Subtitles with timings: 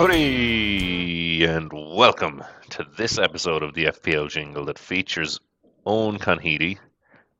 [0.00, 5.38] Howdy, and welcome to this episode of the FPL Jingle that features
[5.84, 6.78] Owen Conheedy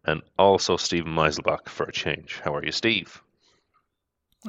[0.05, 2.39] and also Stephen Meiselbach for a change.
[2.45, 3.23] How are you, Steve?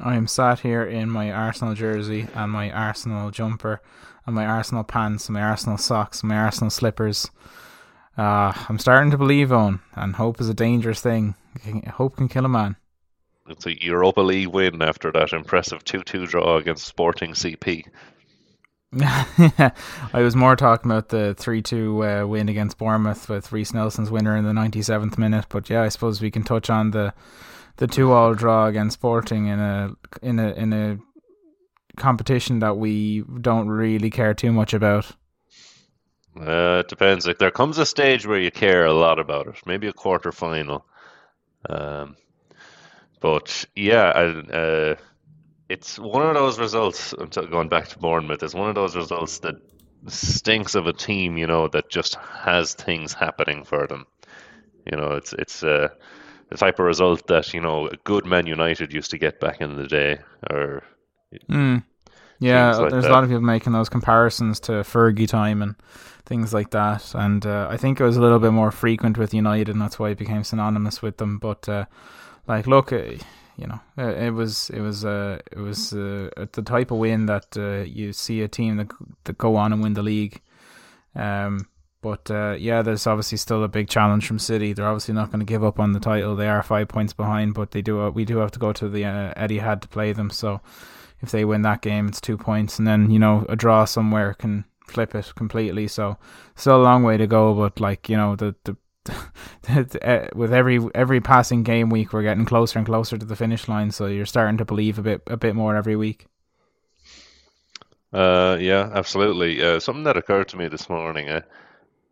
[0.04, 3.80] I am sat here in my Arsenal jersey and my Arsenal jumper
[4.26, 7.30] and my Arsenal pants and my Arsenal socks and my Arsenal slippers.
[8.18, 11.34] Uh, I'm starting to believe, Owen, and hope is a dangerous thing.
[11.94, 12.76] Hope can kill a man.
[13.48, 17.84] It's a Europa League win after that impressive 2 2 draw against Sporting CP.
[19.00, 19.72] I
[20.20, 24.36] was more talking about the 3 2 uh, win against Bournemouth with Reiss Nelson's winner
[24.36, 25.46] in the 97th minute.
[25.48, 27.14] But yeah, I suppose we can touch on the
[27.76, 30.98] the 2 all draw against Sporting in a, in, a, in a
[31.96, 35.10] competition that we don't really care too much about.
[36.38, 37.26] Uh, it depends.
[37.26, 40.32] Like there comes a stage where you care a lot about it, maybe a quarter
[40.32, 40.84] final.
[41.68, 42.16] Um,
[43.22, 44.96] but yeah, uh,
[45.68, 47.14] it's one of those results.
[47.30, 49.54] Going back to Bournemouth, it's one of those results that
[50.08, 54.06] stinks of a team, you know, that just has things happening for them.
[54.90, 55.88] You know, it's it's uh,
[56.50, 59.60] the type of result that you know a good Man United used to get back
[59.60, 60.18] in the day,
[60.50, 60.82] or
[61.48, 61.84] mm.
[62.40, 63.10] yeah, like there's that.
[63.12, 65.76] a lot of people making those comparisons to Fergie time and
[66.26, 69.32] things like that, and uh, I think it was a little bit more frequent with
[69.32, 71.38] United, and that's why it became synonymous with them.
[71.38, 71.84] But uh,
[72.46, 73.02] like, look, uh,
[73.56, 77.26] you know, uh, it was it was uh, it was uh, the type of win
[77.26, 78.90] that uh, you see a team that
[79.24, 80.40] that go on and win the league.
[81.14, 81.68] Um,
[82.00, 84.72] but uh, yeah, there's obviously still a big challenge from City.
[84.72, 86.34] They're obviously not going to give up on the title.
[86.34, 88.08] They are five points behind, but they do.
[88.10, 90.30] We do have to go to the uh, Etihad to play them.
[90.30, 90.60] So
[91.20, 94.34] if they win that game, it's two points, and then you know a draw somewhere
[94.34, 95.86] can flip it completely.
[95.86, 96.18] So
[96.56, 98.74] still a long way to go, but like you know the the uh,
[100.34, 103.90] with every every passing game week, we're getting closer and closer to the finish line.
[103.90, 106.26] So you're starting to believe a bit a bit more every week.
[108.12, 109.62] Uh, yeah, absolutely.
[109.62, 111.28] Uh, something that occurred to me this morning.
[111.28, 111.40] Uh,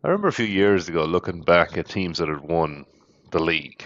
[0.03, 2.85] I remember a few years ago looking back at teams that had won
[3.29, 3.83] the league,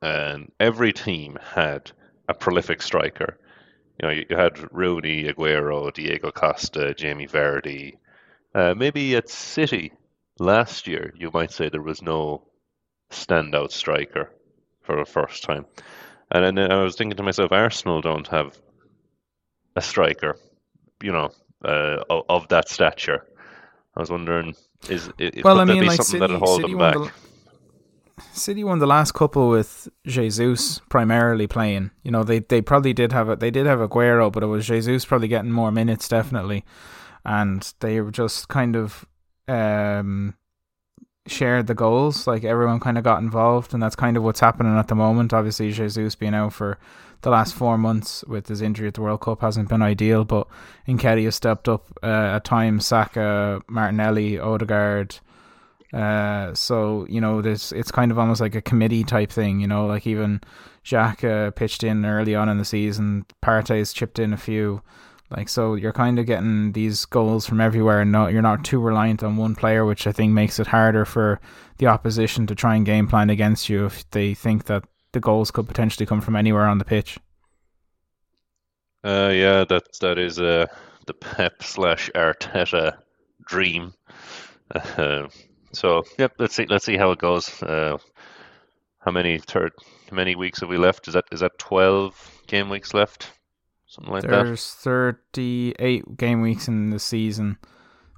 [0.00, 1.92] and every team had
[2.28, 3.36] a prolific striker.
[4.00, 7.96] You know, you, you had Rooney, Aguero, Diego Costa, Jamie Vardy.
[8.54, 9.92] Uh, maybe at City,
[10.40, 12.42] last year, you might say there was no
[13.10, 14.32] standout striker
[14.82, 15.66] for the first time.
[16.32, 18.58] And then I was thinking to myself, Arsenal don't have
[19.76, 20.36] a striker,
[21.02, 21.30] you know,
[21.64, 23.26] uh, of, of, that stature.
[23.96, 24.54] I was wondering,
[24.88, 26.94] is, is well, I mean, like something City, that'll hold City them back?
[26.94, 27.12] The,
[28.32, 31.90] City won the last couple with Jesus primarily playing.
[32.02, 33.40] You know, they, they probably did have it.
[33.40, 36.64] They did have Aguero, but it was Jesus probably getting more minutes, definitely.
[37.24, 39.04] And they were just kind of
[39.50, 40.34] um,
[41.26, 42.26] shared the goals.
[42.26, 45.32] Like everyone kind of got involved, and that's kind of what's happening at the moment.
[45.32, 46.78] Obviously, Jesus being out for
[47.22, 50.46] the last four months with his injury at the World Cup hasn't been ideal, but
[50.88, 52.86] Nketiah has stepped up uh, at times.
[52.86, 55.18] Saka, Martinelli, Odegaard.
[55.92, 59.60] Uh, so you know, there's it's kind of almost like a committee type thing.
[59.60, 60.40] You know, like even
[60.82, 63.26] Jack uh, pitched in early on in the season.
[63.42, 64.82] Partey's chipped in a few.
[65.30, 68.80] Like so, you're kind of getting these goals from everywhere, and not you're not too
[68.80, 71.40] reliant on one player, which I think makes it harder for
[71.78, 75.52] the opposition to try and game plan against you if they think that the goals
[75.52, 77.18] could potentially come from anywhere on the pitch.
[79.04, 80.66] Uh, yeah, that that is uh,
[81.06, 82.98] the Pep slash Arteta
[83.46, 83.94] dream.
[84.74, 85.28] Uh,
[85.72, 87.62] so, yep, let's see let's see how it goes.
[87.62, 87.98] Uh,
[88.98, 89.72] how many third
[90.10, 91.06] how many weeks have we left?
[91.06, 93.30] Is that is that twelve game weeks left?
[93.90, 94.44] Something like There's that.
[94.44, 97.58] There's 38 game weeks in the season.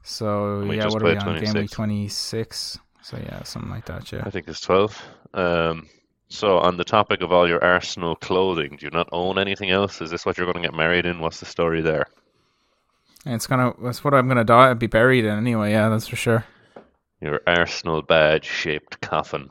[0.04, 1.22] So, yeah, what are we on?
[1.22, 1.52] 26.
[1.52, 2.78] Game week 26.
[3.02, 4.22] So, yeah, something like that, yeah.
[4.24, 5.02] I think it's 12.
[5.34, 5.88] Um,
[6.28, 10.00] so, on the topic of all your Arsenal clothing, do you not own anything else?
[10.00, 11.20] Is this what you're going to get married in?
[11.20, 12.06] What's the story there?
[13.24, 13.72] It's gonna.
[13.80, 14.70] That's what I'm gonna die.
[14.70, 15.70] I'd Be buried in anyway.
[15.70, 16.44] Yeah, that's for sure.
[17.20, 19.48] Your Arsenal badge shaped coffin.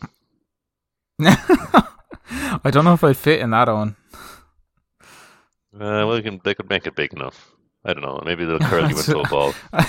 [1.22, 3.96] I don't know if I'd fit in that on.
[5.74, 7.52] Uh, well, they, can, they could make it big enough.
[7.84, 8.22] I don't know.
[8.26, 9.54] Maybe they'll curl you into a ball.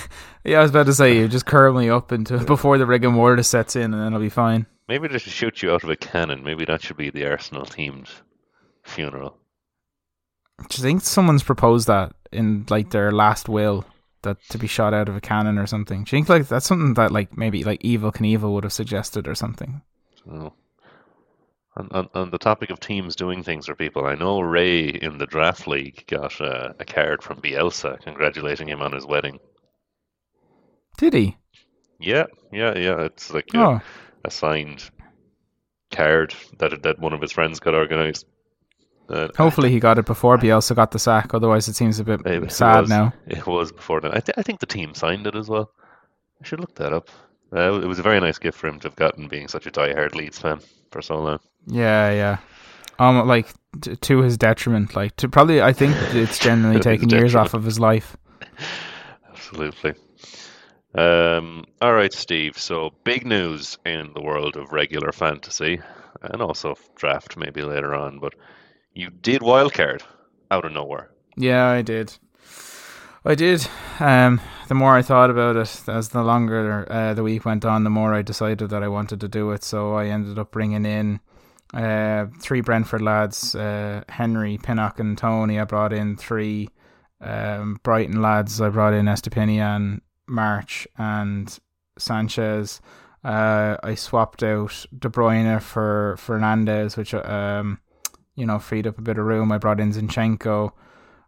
[0.45, 3.11] yeah, I was about to say you just curl me up into before the rigor
[3.11, 4.67] mortis sets in, and then I'll be fine.
[4.89, 6.43] Maybe they should shoot you out of a cannon.
[6.43, 8.09] Maybe that should be the Arsenal themed
[8.83, 9.37] funeral.
[10.69, 13.85] Do you think someone's proposed that in like their last will
[14.23, 16.05] that to be shot out of a cannon or something?
[16.05, 19.29] Do you think like that's something that like maybe like Evel Knievel would have suggested
[19.29, 19.83] or something?
[20.31, 20.53] Oh,
[21.77, 25.19] on, on, on, the topic of teams doing things for people, I know Ray in
[25.19, 29.39] the draft league got a, a card from Bielsa congratulating him on his wedding.
[30.99, 31.37] Did he?
[31.99, 33.01] Yeah, yeah, yeah.
[33.03, 33.73] It's like oh.
[33.73, 33.83] a,
[34.25, 34.91] a, signed
[35.91, 38.27] card that that one of his friends got organized.
[39.09, 41.33] Uh, Hopefully he got it before Bielsa got the sack.
[41.33, 43.13] Otherwise, it seems a bit it- it sad was- now.
[43.27, 44.13] It was before then.
[44.13, 45.71] I, th- I think the team signed it as well.
[46.41, 47.09] I should look that up.
[47.55, 49.71] Uh, it was a very nice gift for him to have gotten being such a
[49.71, 50.61] die-hard Leeds fan
[50.91, 51.39] for so long.
[51.67, 52.39] Yeah, yeah.
[52.99, 53.49] Um, like
[53.81, 54.95] t- to his detriment.
[54.95, 58.17] Like to probably, I think it's generally taking years off of his life.
[59.31, 59.95] Absolutely.
[60.95, 62.59] Um, all right, Steve.
[62.59, 65.81] So big news in the world of regular fantasy
[66.21, 68.19] and also draft maybe later on.
[68.19, 68.35] But
[68.95, 70.03] you did wildcard
[70.51, 71.11] out of nowhere.
[71.37, 72.13] Yeah, I did.
[73.25, 73.67] I did.
[74.01, 77.85] Um, the more I thought about it, as the longer uh, the week went on,
[77.85, 79.65] the more I decided that I wanted to do it.
[79.65, 81.21] So I ended up bringing in
[81.73, 85.59] uh, three Brentford lads, uh, Henry, Pinnock, and Toney.
[85.59, 86.69] I brought in three
[87.21, 88.61] um, Brighton lads.
[88.61, 91.59] I brought in Estupiñán, March, and
[91.99, 92.81] Sanchez.
[93.25, 97.81] Uh, I swapped out De Bruyne for Fernandes, which um,
[98.35, 99.53] you know freed up a bit of room.
[99.53, 100.73] I brought in Zinchenko.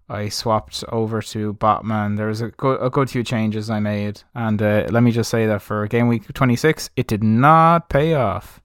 [0.08, 2.16] I swapped over to Batman.
[2.16, 5.30] There was a good, a good few changes I made, and uh, let me just
[5.30, 8.60] say that for game week 26, it did not pay off.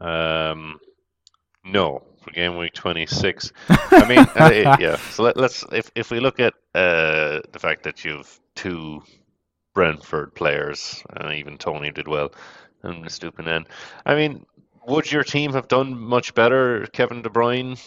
[0.00, 0.78] Um,
[1.64, 3.52] no, for game week 26.
[3.96, 4.96] I mean, uh, it- yeah.
[5.08, 9.02] So let, let's if if we look at uh, the fact that you've two
[9.74, 12.32] Brentford players, and even Toney did well,
[12.82, 13.68] and the stupid end.
[14.06, 14.44] I mean,
[14.86, 16.86] would your team have done much better?
[16.92, 17.78] Kevin De Bruyne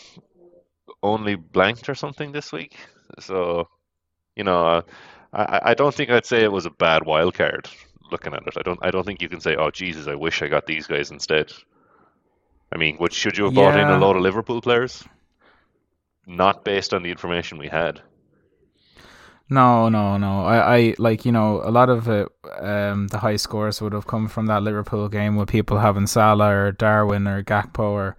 [1.03, 2.77] only blanked or something this week,
[3.19, 3.67] so
[4.35, 4.81] you know, uh,
[5.33, 7.69] I I don't think I'd say it was a bad wild card.
[8.11, 10.41] Looking at it, I don't I don't think you can say, oh Jesus, I wish
[10.41, 11.51] I got these guys instead.
[12.73, 15.03] I mean, would should you have bought in a load of Liverpool players?
[16.25, 18.01] Not based on the information we had.
[19.49, 20.45] No, no, no.
[20.45, 22.29] I, I like you know a lot of it,
[22.61, 26.49] um, the high scores would have come from that Liverpool game with people having Salah
[26.49, 28.15] or Darwin or Gakpo or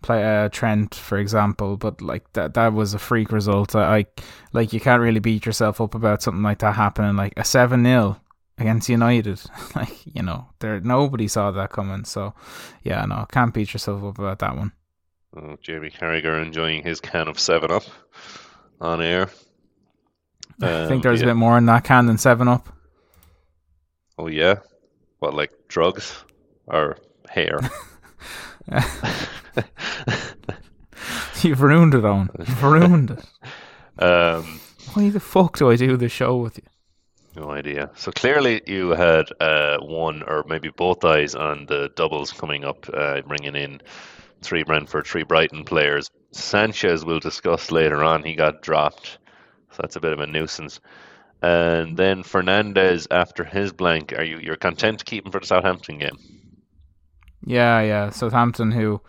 [0.00, 1.76] play uh, Trent, for example.
[1.76, 3.76] But like that, that was a freak result.
[3.76, 4.06] I, I
[4.54, 7.14] like you can't really beat yourself up about something like that happening.
[7.16, 8.16] Like a seven 0
[8.60, 9.40] against United,
[9.74, 12.04] like you know, there nobody saw that coming.
[12.04, 12.34] So
[12.82, 14.72] yeah, no, can't beat yourself up about that one.
[15.36, 17.84] Oh, Jamie Carragher enjoying his can of Seven Up
[18.80, 19.30] on air.
[20.62, 21.28] I think Um, there's yeah.
[21.28, 22.68] a bit more in that can than seven up.
[24.18, 24.56] Oh yeah,
[25.20, 26.24] what like drugs
[26.66, 26.98] or
[27.28, 27.60] hair?
[31.42, 32.28] You've ruined it, Owen.
[32.38, 34.02] You've ruined it.
[34.02, 34.60] um,
[34.92, 36.64] Why the fuck do I do this show with you?
[37.36, 37.90] No idea.
[37.94, 42.86] So clearly you had uh, one or maybe both eyes on the doubles coming up,
[42.92, 43.80] uh, bringing in
[44.42, 46.10] three Brentford, three Brighton players.
[46.32, 48.24] Sanchez we'll discuss later on.
[48.24, 49.18] He got dropped,
[49.70, 50.80] so that's a bit of a nuisance.
[51.42, 54.12] And then Fernandes after his blank.
[54.12, 56.18] Are you you're content to keep him for the Southampton game?
[57.46, 58.10] Yeah, yeah.
[58.10, 59.00] Southampton, who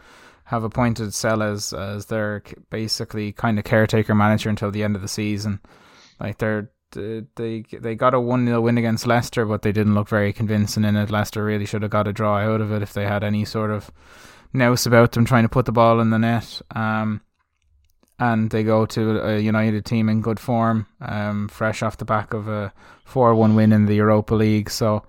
[0.46, 5.08] have appointed Sellers as their basically kind of caretaker manager until the end of the
[5.08, 5.60] season.
[6.20, 9.96] Like they're they they, they got a one 0 win against Leicester, but they didn't
[9.96, 11.10] look very convincing in it.
[11.10, 13.72] Leicester really should have got a draw out of it if they had any sort
[13.72, 13.92] of
[14.54, 16.62] nous about them trying to put the ball in the net.
[16.76, 17.22] Um,
[18.20, 22.34] and they go to a United team in good form, um, fresh off the back
[22.34, 22.72] of a
[23.04, 24.70] four one win in the Europa League.
[24.70, 25.04] So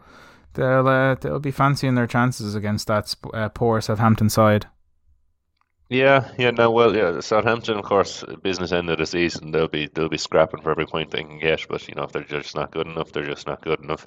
[0.55, 4.67] they'll uh, they'll be fancying their chances against that uh, poor Southampton side.
[5.93, 9.89] Yeah, yeah, no, well, yeah, Southampton, of course, business end of the season, they'll be
[9.89, 12.55] they'll be scrapping for every point they can get, but you know, if they're just
[12.55, 14.07] not good enough, they're just not good enough.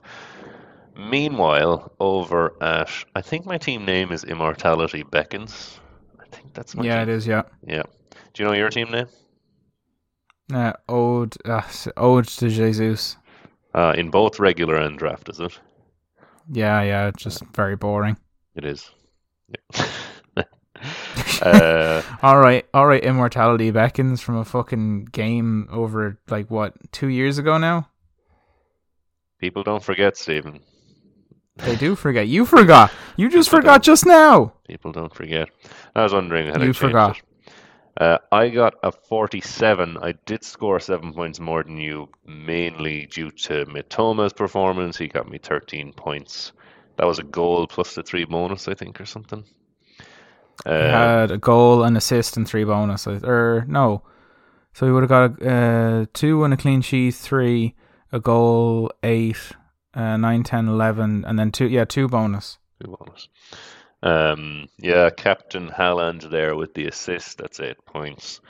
[0.97, 5.79] Meanwhile, over at I think my team name is Immortality Beckons.
[6.19, 7.03] I think that's my yeah, team.
[7.03, 7.27] it is.
[7.27, 7.83] Yeah, Yeah.
[8.33, 9.07] Do you know your team name?
[10.53, 11.61] uh, ode uh,
[11.97, 13.17] ode to Jesus.
[13.75, 15.59] Uh, in both regular and draft, is it?
[16.51, 18.17] Yeah, yeah, just very boring.
[18.55, 18.89] It is.
[19.49, 19.85] Yeah.
[21.41, 23.03] uh, All right, all right.
[23.03, 27.89] Immortality beckons from a fucking game over like what two years ago now.
[29.39, 30.61] people don't forget, Stephen.
[31.57, 32.27] They do forget.
[32.27, 32.91] You forgot.
[33.15, 34.53] You just People forgot just now.
[34.67, 35.49] People don't forget.
[35.95, 37.21] I was wondering how You forgot.
[37.97, 39.97] Uh, I got a 47.
[40.01, 44.97] I did score seven points more than you, mainly due to Mitoma's performance.
[44.97, 46.51] He got me 13 points.
[46.97, 49.45] That was a goal plus the three bonus, I think, or something.
[50.65, 53.07] Uh, had a goal, an assist, and three bonus.
[53.07, 54.03] Or no,
[54.73, 57.75] so he would have got a uh, two and a clean sheet, three,
[58.11, 59.53] a goal, eight,
[59.93, 61.67] uh, nine, ten, eleven, and then two.
[61.67, 62.57] Yeah, two bonus.
[62.81, 63.29] Two bonus.
[64.03, 67.37] Um, yeah, Captain Haaland there with the assist.
[67.37, 68.41] That's eight points.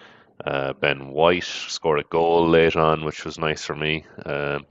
[0.43, 4.05] Uh, ben White scored a goal late on, which was nice for me.
[4.25, 4.65] Um,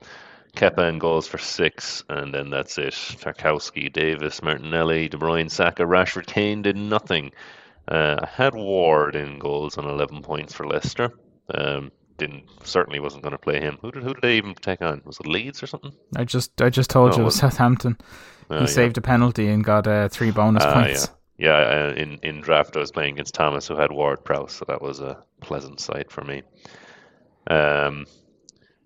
[0.55, 2.93] Kepa and goals for six, and then that's it.
[2.93, 7.31] Tarkowski, Davis, Martinelli, De Bruyne, Saka, Rashford, Kane did nothing.
[7.87, 11.11] Uh, I had Ward in goals on 11 points for Leicester.
[11.53, 13.77] Um, didn't certainly wasn't going to play him.
[13.81, 15.01] Who did who did they even take on?
[15.05, 15.91] Was it Leeds or something?
[16.15, 17.97] I just I just told No, you it was Southampton.
[18.49, 18.65] Uh, he yeah.
[18.67, 21.09] saved a penalty and got uh, three bonus Ah, points.
[21.37, 24.65] Yeah, uh, in in draft I was playing against Thomas, who had Ward Prowse, so
[24.69, 26.41] that was a pleasant sight for me.
[27.47, 28.05] Um,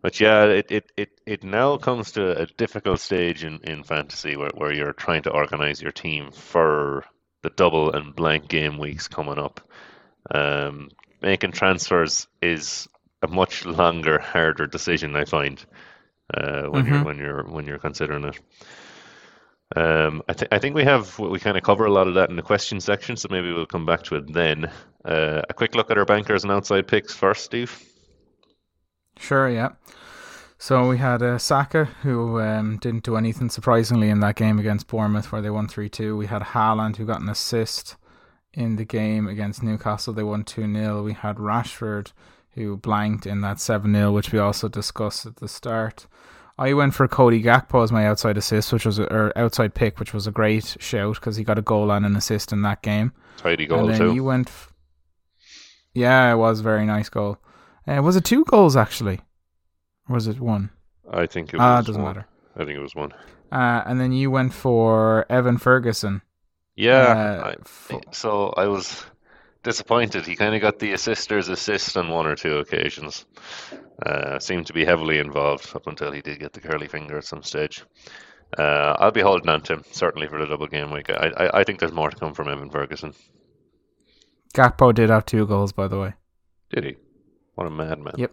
[0.02, 4.36] but yeah, it, it, it, it now comes to a difficult stage in, in fantasy
[4.38, 7.06] where, where you're trying to organize your team for
[7.44, 9.62] the double and blank game weeks coming up.
[10.32, 10.90] Um,
[11.22, 12.88] making transfers is
[13.22, 15.64] a much longer, harder decision, I find,
[16.34, 17.06] uh, when you're Mhm.
[17.06, 18.40] when you're when you're considering it.
[19.76, 22.30] Um, I, th- I think we have we kind of cover a lot of that
[22.30, 24.66] in the question section, so maybe we'll come back to it then.
[25.06, 27.80] Uh, a quick look at our bankers and outside picks first, Steve.
[29.20, 29.70] Sure, yeah.
[30.58, 34.88] So we had uh, Saka, who um, didn't do anything surprisingly in that game against
[34.88, 36.18] Bournemouth, where they won 3 2.
[36.18, 37.96] We had Haaland, who got an assist
[38.54, 40.14] in the game against Newcastle.
[40.14, 41.04] They won 2 0.
[41.04, 42.12] We had Rashford,
[42.56, 46.08] who blanked in that 7 0, which we also discussed at the start.
[46.58, 49.98] I went for Cody Gakpo as my outside assist, which was a, or outside pick,
[49.98, 52.82] which was a great shout because he got a goal and an assist in that
[52.82, 53.14] game.
[53.38, 54.14] Tidy goal and then too.
[54.14, 54.50] you went.
[54.50, 54.74] F-
[55.94, 57.38] yeah, it was a very nice goal.
[57.90, 59.20] Uh, was it two goals actually?
[60.08, 60.70] Or was it one?
[61.12, 61.62] I think it was.
[61.62, 62.16] Ah, doesn't one.
[62.16, 62.28] matter.
[62.56, 63.12] I think it was one.
[63.52, 66.22] Uh, and then you went for Evan Ferguson.
[66.76, 67.42] Yeah.
[67.42, 67.54] Uh,
[67.92, 69.04] I, so I was
[69.64, 70.26] disappointed.
[70.26, 73.26] He kind of got the assister's assist on one or two occasions.
[74.06, 77.26] Uh, seemed to be heavily involved up until he did get the curly finger at
[77.26, 77.84] some stage.
[78.58, 81.10] Uh, I'll be holding on to him certainly for the double game week.
[81.10, 83.14] I, I I think there's more to come from Evan Ferguson.
[84.54, 86.14] Gakpo did have two goals, by the way.
[86.72, 86.96] Did he?
[87.60, 88.14] What a madman!
[88.16, 88.32] Yep.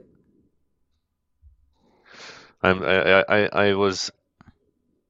[2.63, 4.13] I'm I, I I was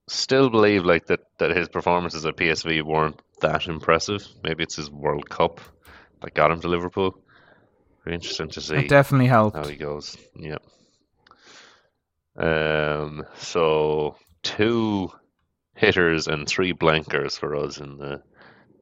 [0.06, 4.26] still believe like that that his performances at PSV weren't that impressive.
[4.42, 5.60] Maybe it's his World Cup
[6.22, 7.18] that got him to Liverpool.
[8.06, 9.54] Very interesting to see It definitely helped.
[9.54, 10.16] how he goes.
[10.36, 10.62] Yep.
[12.38, 13.26] Um.
[13.36, 15.12] So two
[15.74, 18.22] hitters and three blankers for us in the,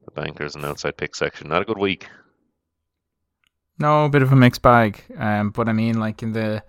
[0.05, 1.49] the bankers and outside pick section.
[1.49, 2.07] Not a good week.
[3.77, 5.03] No, a bit of a mixed bag.
[5.17, 6.63] Um, but I mean, like in the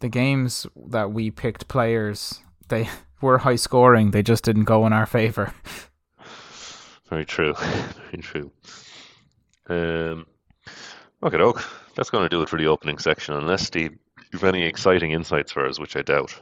[0.00, 2.88] the games that we picked players, they
[3.20, 4.10] were high scoring.
[4.10, 5.52] They just didn't go in our favor.
[7.08, 7.54] Very true.
[8.10, 8.50] Very true.
[9.68, 10.26] Um,
[11.22, 11.64] okay, doke.
[11.94, 13.34] That's going to do it for the opening section.
[13.34, 13.96] Unless Steve,
[14.32, 16.40] you've any exciting insights for us, which I doubt.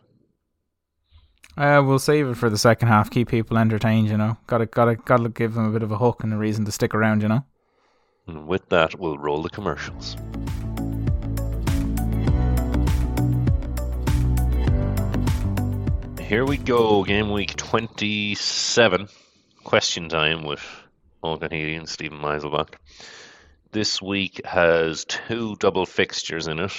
[1.56, 3.10] Uh, we'll save it for the second half.
[3.10, 4.08] Keep people entertained.
[4.08, 6.64] You know, gotta gotta gotta give them a bit of a hook and a reason
[6.66, 7.22] to stick around.
[7.22, 7.44] You know.
[8.26, 10.16] And with that, we'll roll the commercials.
[16.20, 19.08] Here we go, game week 27.
[19.62, 20.60] Question time with
[21.22, 22.74] Morgan Healy and Stephen Meiselbach.
[23.70, 26.72] This week has two double fixtures in it.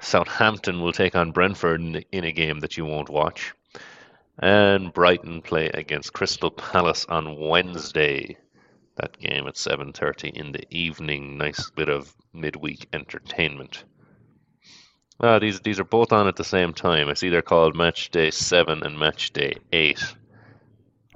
[0.00, 3.54] Southampton will take on Brentford in a game that you won't watch.
[4.38, 8.36] And Brighton play against Crystal Palace on Wednesday
[9.00, 11.38] that game at 7.30 in the evening.
[11.38, 13.84] Nice bit of midweek entertainment.
[15.22, 17.08] Ah, these these are both on at the same time.
[17.08, 20.02] I see they're called match day 7 and match day 8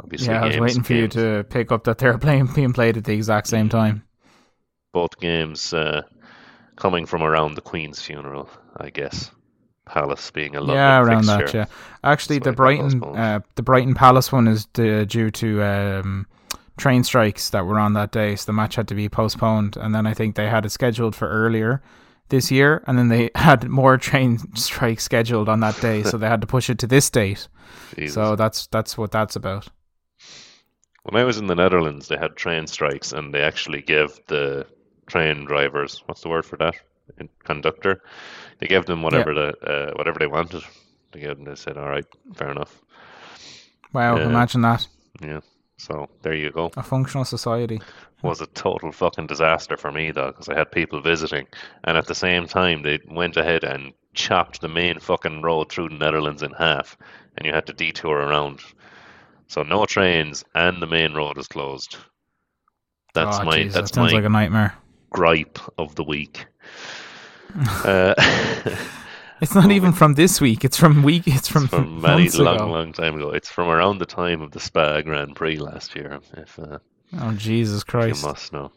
[0.03, 2.73] obviously yeah, I was games- waiting for you to pick up that they're playing being
[2.73, 4.03] played at the exact same time.
[4.93, 6.03] both games uh,
[6.77, 9.31] coming from around the queen's funeral i guess.
[9.87, 11.59] Palace being a London yeah, around fixture.
[11.59, 11.69] that.
[11.69, 16.27] Yeah, actually, So the Brighton uh, the Brighton Palace one is uh, due to um,
[16.77, 19.77] train strikes that were on that day, so the match had to be postponed.
[19.77, 21.83] And then I think they had it scheduled for earlier
[22.31, 26.29] this year, and then they had more train strikes scheduled on that day, so they
[26.29, 27.49] had to push it to this date.
[27.97, 28.15] Jesus.
[28.15, 29.69] So that's that's what that's about.
[31.05, 34.67] When I was in the Netherlands, they had train strikes, and they actually gave the
[35.07, 36.75] train drivers what's the word for that?
[37.45, 38.03] Conductor.
[38.59, 40.63] They gave them whatever the uh, whatever they wanted.
[41.13, 41.45] They gave them.
[41.45, 42.81] They said, "All right, fair enough."
[43.93, 44.25] Wow, Yeah.
[44.25, 44.89] imagine that
[45.21, 45.41] Yeah.
[45.77, 46.71] So there you go.
[46.77, 47.81] a functional society.
[48.23, 51.47] Was a total fucking disaster for me though, because I had people visiting,
[51.85, 55.91] and at the same time they went ahead and chopped the main fucking road through
[55.91, 56.97] the Netherlands in half,
[57.37, 58.61] and you had to detour around.
[59.49, 61.97] So no trains, and the main road is closed.
[63.13, 64.75] That's oh, my jeez, that's that sounds my like a nightmare.
[65.11, 66.47] gripe of the week.
[67.85, 68.15] uh,
[69.45, 70.65] It's not even from this week.
[70.65, 71.25] It's from week.
[71.27, 72.67] It's from, from many months long, ago.
[72.67, 73.29] long time ago.
[73.29, 76.79] It's from around the time of the Spa Grand Prix last year, if uh,
[77.21, 78.73] Oh Jesus Christ, you must know.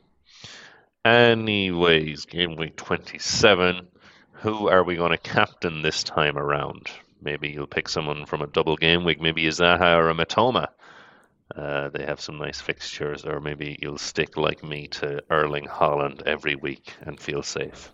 [1.06, 3.88] Anyways, game week 27.
[4.34, 6.88] Who are we going to captain this time around?
[7.22, 10.68] Maybe you'll pick someone from a double game week, maybe a Zaha or a Mitoma.
[11.56, 16.24] Uh, they have some nice fixtures, or maybe you'll stick like me to Erling Haaland
[16.24, 17.94] every week and feel safe.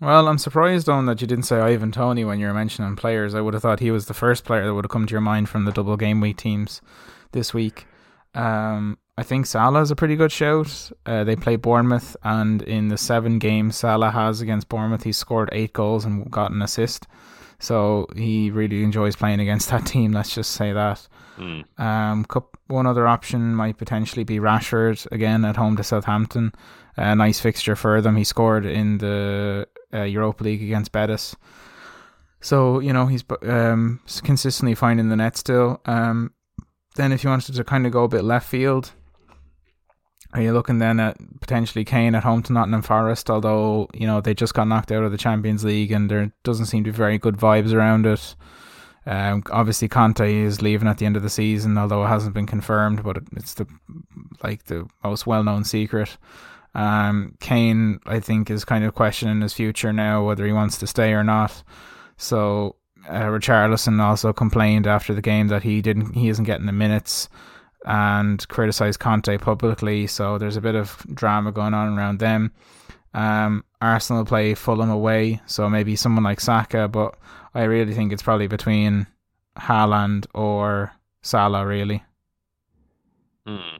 [0.00, 3.34] Well, I'm surprised, Owen, that you didn't say Ivan Toney when you were mentioning players.
[3.34, 5.22] I would have thought he was the first player that would have come to your
[5.22, 6.82] mind from the double game week teams
[7.32, 7.86] this week.
[8.34, 10.92] Um, I think Salah is a pretty good shout.
[11.06, 15.48] Uh, they play Bournemouth, and in the seven games Salah has against Bournemouth, he's scored
[15.52, 17.06] eight goals and got an assist.
[17.58, 20.12] So he really enjoys playing against that team.
[20.12, 21.08] Let's just say that.
[21.38, 21.80] Mm.
[21.80, 22.26] Um,
[22.66, 26.52] one other option might potentially be Rashford again at home to Southampton.
[26.98, 28.16] A nice fixture for them.
[28.16, 31.34] He scored in the uh, Europa League against Betis.
[32.40, 35.80] So you know he's um, consistently finding the net still.
[35.86, 36.32] Um,
[36.96, 38.92] then if you wanted to kind of go a bit left field,
[40.32, 43.30] are you looking then at potentially Kane at home to Nottingham Forest?
[43.30, 46.66] Although you know they just got knocked out of the Champions League and there doesn't
[46.66, 48.36] seem to be very good vibes around it.
[49.06, 52.46] Um, obviously Conte is leaving at the end of the season, although it hasn't been
[52.46, 53.02] confirmed.
[53.02, 53.66] But it's the
[54.42, 56.18] like the most well-known secret.
[56.76, 60.86] Um, Kane, I think, is kind of questioning his future now, whether he wants to
[60.86, 61.62] stay or not.
[62.18, 62.76] So
[63.08, 67.30] uh, Richarlison also complained after the game that he didn't, he isn't getting the minutes,
[67.86, 70.06] and criticised Conte publicly.
[70.06, 72.52] So there's a bit of drama going on around them.
[73.14, 77.14] Um, Arsenal play Fulham away, so maybe someone like Saka, but
[77.54, 79.06] I really think it's probably between
[79.56, 80.92] Haaland or
[81.22, 82.04] Salah, really.
[83.46, 83.78] Hmm.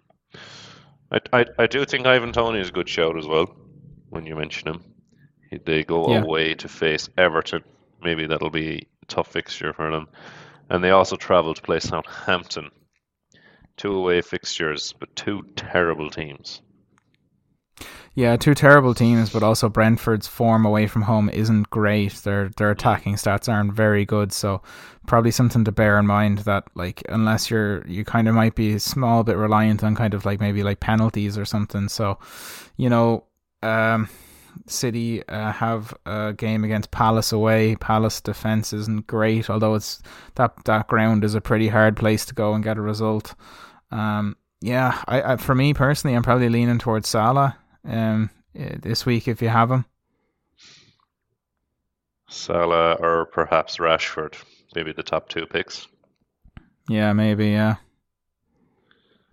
[1.10, 3.54] I, I, I do think Ivan Toney is a good shout as well.
[4.08, 4.84] When you mention him,
[5.64, 6.22] they go yeah.
[6.22, 7.62] away to face Everton.
[8.02, 10.08] Maybe that'll be a tough fixture for them,
[10.68, 12.70] and they also travel to play Southampton.
[13.76, 16.62] Two away fixtures, but two terrible teams.
[18.16, 22.14] Yeah, two terrible teams, but also Brentford's form away from home isn't great.
[22.14, 24.62] Their their attacking stats aren't very good, so
[25.06, 28.72] probably something to bear in mind that like unless you're you kind of might be
[28.72, 31.90] a small bit reliant on kind of like maybe like penalties or something.
[31.90, 32.18] So,
[32.78, 33.24] you know,
[33.62, 34.08] um,
[34.66, 37.76] City uh, have a game against Palace away.
[37.76, 40.00] Palace defense isn't great, although it's
[40.36, 43.34] that that ground is a pretty hard place to go and get a result.
[43.90, 49.06] Um, yeah, I, I for me personally, I'm probably leaning towards Salah um, eh, this
[49.06, 49.84] week if you have him.
[52.28, 54.34] Salah or perhaps Rashford,
[54.74, 55.86] maybe the top two picks.
[56.88, 57.48] Yeah, maybe.
[57.48, 57.76] Yeah.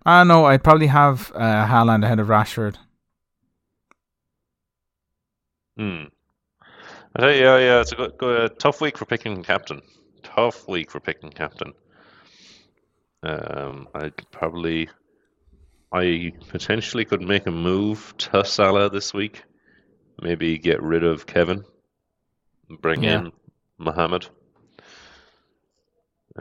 [0.06, 0.44] I uh, know.
[0.44, 2.76] I'd probably have uh, Haaland ahead of Rashford.
[5.76, 6.04] Hmm.
[7.16, 9.80] I tell you, yeah, yeah, it's a good, good, tough week for picking captain.
[10.22, 11.72] Tough week for picking captain.
[13.22, 14.88] Um, I'd probably
[15.94, 19.44] I potentially could make a move to Salah this week.
[20.20, 21.64] Maybe get rid of Kevin,
[22.68, 23.20] bring yeah.
[23.20, 23.32] in
[23.78, 24.26] Mohamed.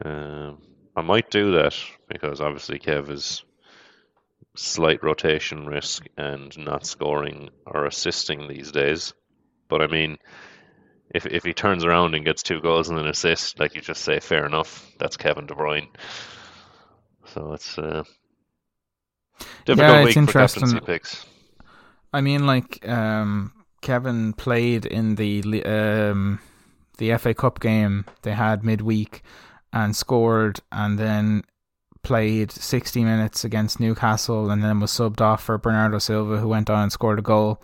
[0.04, 0.54] Uh,
[0.96, 1.76] I might do that
[2.08, 3.44] because obviously Kev is
[4.56, 9.13] slight rotation risk and not scoring or assisting these days.
[9.70, 10.18] But I mean,
[11.13, 14.02] if if he turns around and gets two goals and an assist, like you just
[14.02, 14.92] say, fair enough.
[14.98, 15.89] That's Kevin De Bruyne.
[17.26, 18.04] So it's uh,
[19.65, 20.80] Difficult yeah, it's interesting.
[20.82, 21.26] picks.
[22.12, 26.39] I mean, like um, Kevin played in the um,
[26.98, 29.24] the FA Cup game they had midweek
[29.72, 31.43] and scored, and then
[32.04, 36.69] played 60 minutes against Newcastle, and then was subbed off for Bernardo Silva, who went
[36.69, 37.62] on and scored a goal.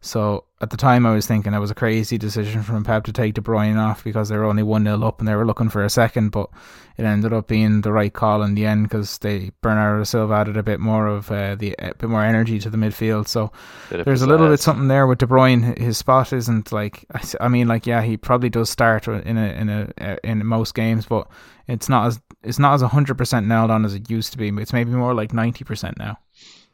[0.00, 3.12] So at the time, I was thinking it was a crazy decision from Pep to
[3.12, 5.70] take De Bruyne off because they were only 1 0 up and they were looking
[5.70, 6.50] for a second, but
[6.98, 10.58] it ended up being the right call in the end because they Bernardo Silva added
[10.58, 13.26] a bit more of uh, the a bit more energy to the midfield.
[13.26, 13.50] So
[13.88, 15.78] there's a little bit something there with De Bruyne.
[15.78, 17.06] His spot isn't like
[17.40, 20.74] I mean, like yeah, he probably does start in a in a uh, in most
[20.74, 21.26] games, but
[21.68, 24.48] it's not as it's not as hundred percent nailed on as it used to be.
[24.60, 26.18] It's maybe more like ninety percent now.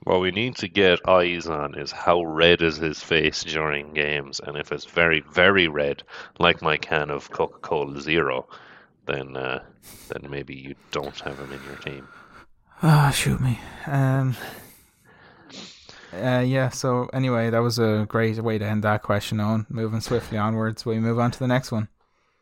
[0.04, 4.40] What we need to get eyes on is how red is his face during games,
[4.40, 6.02] and if it's very, very red,
[6.38, 8.46] like my can of Coca Cola Zero,
[9.06, 9.62] then uh,
[10.08, 12.08] then maybe you don't have him in your team.
[12.82, 13.58] Ah, oh, shoot me.
[13.86, 14.36] Um,
[16.12, 16.68] uh, yeah.
[16.68, 19.40] So anyway, that was a great way to end that question.
[19.40, 21.88] On moving swiftly onwards, we move on to the next one.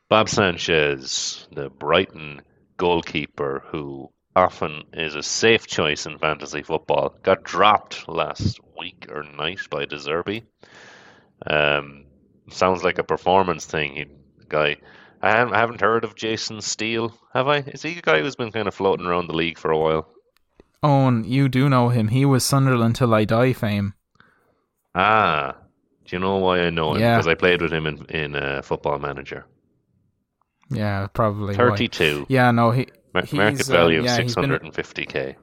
[0.08, 2.42] Bob Sanchez, the Brighton
[2.76, 7.14] goalkeeper, who often is a safe choice in fantasy football.
[7.22, 10.42] Got dropped last week or night by De Zerbi.
[11.46, 12.04] Um,
[12.50, 13.94] sounds like a performance thing.
[13.94, 14.06] He,
[14.48, 14.76] guy,
[15.22, 17.58] I haven't, I haven't heard of Jason Steele, have I?
[17.58, 20.08] Is he a guy who's been kind of floating around the league for a while?
[20.82, 22.08] Owen, you do know him.
[22.08, 23.94] He was Sunderland till I die fame.
[24.94, 25.56] Ah,
[26.04, 27.00] do you know why I know him?
[27.00, 27.16] Yeah.
[27.16, 29.46] Because I played with him in in uh, Football Manager.
[30.70, 31.54] Yeah, probably.
[31.54, 32.20] Thirty-two.
[32.20, 32.26] Why.
[32.28, 35.36] Yeah, no, he market value uh, yeah, of 650k.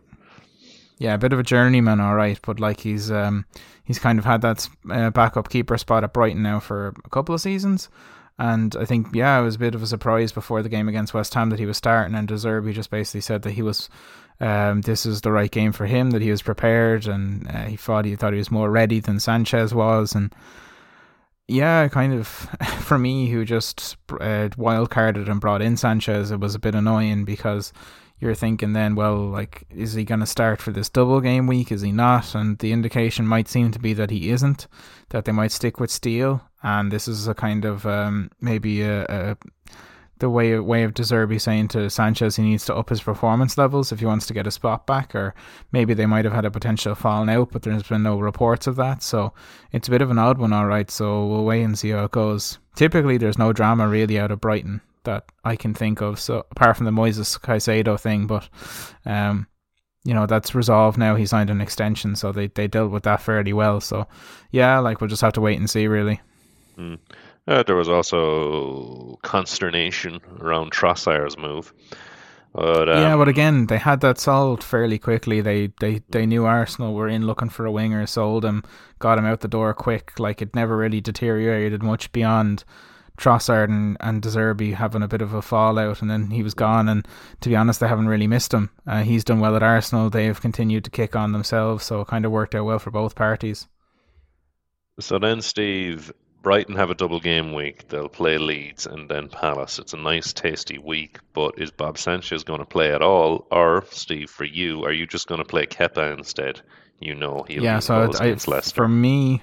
[0.97, 3.45] yeah, a bit of a journeyman, all right, but like he's um
[3.83, 7.35] he's kind of had that uh, backup keeper spot at Brighton now for a couple
[7.35, 7.89] of seasons.
[8.39, 11.13] And I think, yeah, it was a bit of a surprise before the game against
[11.13, 12.15] West Ham that he was starting.
[12.15, 13.87] And De Zerbi just basically said that he was,
[14.39, 17.75] um, this is the right game for him, that he was prepared, and uh, he
[17.75, 20.15] thought he thought he was more ready than Sanchez was.
[20.15, 20.33] And
[21.51, 22.27] yeah, kind of
[22.79, 26.75] for me, who just uh, wild carded and brought in Sanchez, it was a bit
[26.75, 27.73] annoying because
[28.19, 31.71] you're thinking then, well, like, is he going to start for this double game week?
[31.71, 32.35] Is he not?
[32.35, 34.67] And the indication might seem to be that he isn't,
[35.09, 36.41] that they might stick with Steele.
[36.63, 39.37] And this is a kind of um, maybe a, a,
[40.21, 43.57] the way way of De Zerbi saying to Sanchez he needs to up his performance
[43.57, 45.35] levels if he wants to get a spot back, or
[45.73, 48.77] maybe they might have had a potential falling out, but there's been no reports of
[48.77, 49.03] that.
[49.03, 49.33] So
[49.73, 50.89] it's a bit of an odd one, all right.
[50.89, 52.59] So we'll wait and see how it goes.
[52.75, 56.19] Typically, there's no drama really out of Brighton that I can think of.
[56.19, 58.47] So apart from the Moises Caicedo thing, but
[59.05, 59.47] um,
[60.03, 61.15] you know that's resolved now.
[61.15, 63.81] He signed an extension, so they they dealt with that fairly well.
[63.81, 64.07] So
[64.51, 66.21] yeah, like we'll just have to wait and see, really.
[66.77, 66.99] Mm.
[67.51, 71.73] Uh, there was also consternation around Trossard's move.
[72.53, 75.41] But, um, yeah, but again, they had that solved fairly quickly.
[75.41, 78.63] They, they they knew Arsenal were in looking for a winger, sold him,
[78.99, 80.17] got him out the door quick.
[80.17, 82.63] Like it never really deteriorated much beyond
[83.17, 86.53] Trossard and, and De Zerbi having a bit of a fallout, and then he was
[86.53, 86.87] gone.
[86.87, 87.05] And
[87.41, 88.69] to be honest, they haven't really missed him.
[88.87, 90.09] Uh, he's done well at Arsenal.
[90.09, 93.15] They've continued to kick on themselves, so it kind of worked out well for both
[93.15, 93.67] parties.
[94.99, 97.87] So then, Steve, Brighton have a double game week.
[97.87, 99.77] They'll play Leeds and then Palace.
[99.77, 103.47] It's a nice, tasty week, but is Bob Sanchez going to play at all?
[103.51, 106.61] Or, Steve, for you, are you just going to play Kepa instead?
[107.01, 109.41] You know he'll yeah, so I, for me,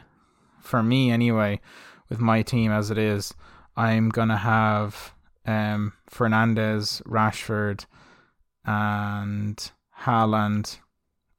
[0.61, 1.61] for me anyway,
[2.09, 3.35] with my team as it is,
[3.77, 5.13] I'm gonna have
[5.45, 7.85] um, Fernandes, Rashford,
[8.65, 10.79] and Haaland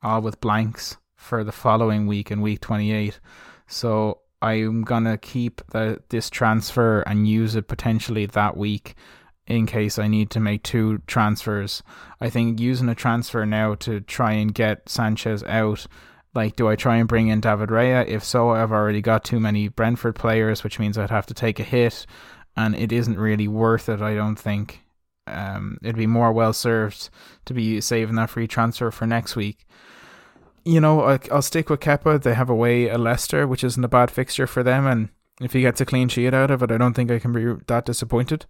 [0.03, 3.19] all with blanks for the following week in week 28.
[3.67, 8.95] So I'm gonna keep the, this transfer and use it potentially that week
[9.47, 11.82] in case I need to make two transfers.
[12.21, 15.88] I think using a transfer now to try and get Sanchez out.
[16.36, 18.08] Like, do I try and bring in David Raya?
[18.08, 21.60] If so, I've already got too many Brentford players, which means I'd have to take
[21.60, 22.06] a hit
[22.56, 24.02] and it isn't really worth it.
[24.02, 24.82] I don't think.
[25.25, 27.10] Um, it'd be more well served
[27.45, 29.65] to be saving that free transfer for next week.
[30.69, 32.21] You know, I, will stick with Kepa.
[32.21, 35.10] They have away at Leicester, which isn't a bad fixture for them, and
[35.41, 37.63] if he gets a clean sheet out of it, I don't think I can be
[37.65, 38.45] that disappointed.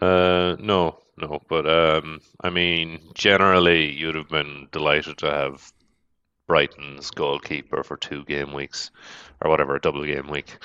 [0.00, 5.72] Uh, no, no, but um, I mean, generally, you'd have been delighted to have
[6.46, 8.92] Brighton's goalkeeper for two game weeks
[9.40, 10.56] or whatever, a double game week.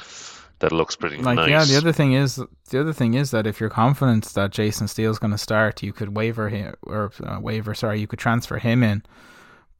[0.59, 1.49] That looks pretty like, nice.
[1.49, 2.39] Yeah, the other thing is
[2.69, 5.91] the other thing is that if you're confident that Jason Steele's going to start, you
[5.91, 7.73] could waiver him or uh, waiver.
[7.73, 9.03] Sorry, you could transfer him in.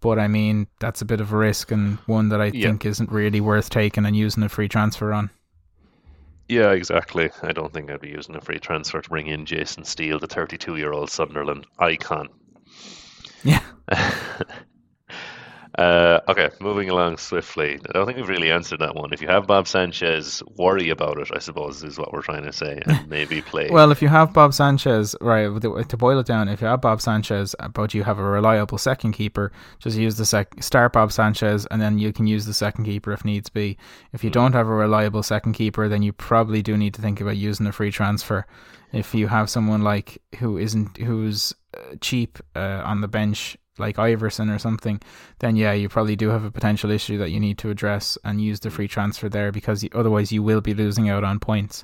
[0.02, 2.68] But I mean, that's a bit of a risk and one that I yeah.
[2.68, 5.30] think isn't really worth taking and using a free transfer on.
[6.48, 7.32] Yeah, exactly.
[7.42, 10.28] I don't think I'd be using a free transfer to bring in Jason Steele, the
[10.28, 12.30] 32 year old Sunderland icon.
[13.44, 13.64] Yeah.
[15.78, 17.74] Uh, okay, moving along swiftly.
[17.90, 19.12] I don't think we've really answered that one.
[19.12, 21.30] If you have Bob Sanchez, worry about it.
[21.34, 23.70] I suppose is what we're trying to say, and maybe play.
[23.70, 25.50] well, if you have Bob Sanchez, right?
[25.62, 29.14] To boil it down, if you have Bob Sanchez, but you have a reliable second
[29.14, 32.86] keeper, just use the sec start Bob Sanchez, and then you can use the second
[32.86, 33.78] keeper if needs be.
[34.14, 34.34] If you mm.
[34.34, 37.68] don't have a reliable second keeper, then you probably do need to think about using
[37.68, 38.46] a free transfer.
[38.94, 43.98] If you have someone like who isn't who's uh, cheap uh, on the bench like
[43.98, 45.02] Iversen or something,
[45.40, 48.42] then yeah, you probably do have a potential issue that you need to address and
[48.42, 51.84] use the free transfer there because otherwise you will be losing out on points.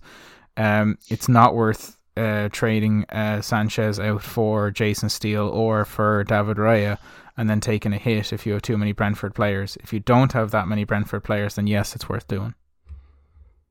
[0.57, 6.57] Um, it's not worth uh, trading uh, Sanchez out for Jason Steele or for David
[6.57, 6.97] Raya
[7.37, 9.77] and then taking a hit if you have too many Brentford players.
[9.81, 12.53] If you don't have that many Brentford players, then yes, it's worth doing.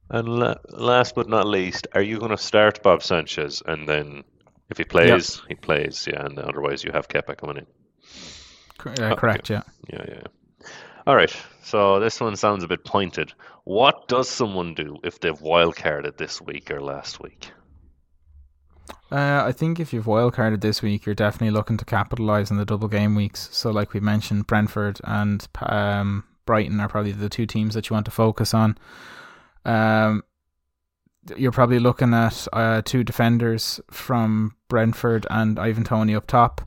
[0.09, 4.25] And la- last but not least, are you going to start Bob Sanchez and then
[4.71, 5.49] if he plays, yep.
[5.49, 7.67] he plays, yeah, and otherwise you have Kepa coming in?
[8.87, 9.63] Uh, correct, yeah.
[9.93, 10.67] Yeah, yeah.
[11.07, 11.35] All right.
[11.63, 13.33] So this one sounds a bit pointed.
[13.65, 17.51] What does someone do if they've wildcarded this week or last week?
[19.13, 22.65] Uh, I think if you've wildcarded this week, you're definitely looking to capitalise on the
[22.65, 23.49] double game weeks.
[23.53, 27.95] So, like we mentioned, Brentford and um, Brighton are probably the two teams that you
[27.95, 28.79] want to focus on.
[29.65, 30.23] Um,
[31.37, 36.63] you're probably looking at uh, two defenders from Brentford and Ivan Toney up top.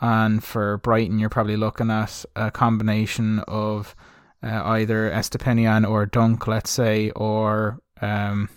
[0.00, 3.96] And for Brighton, you're probably looking at a combination of
[4.42, 8.48] uh, either Estupiñán or Dunk, let's say, or um,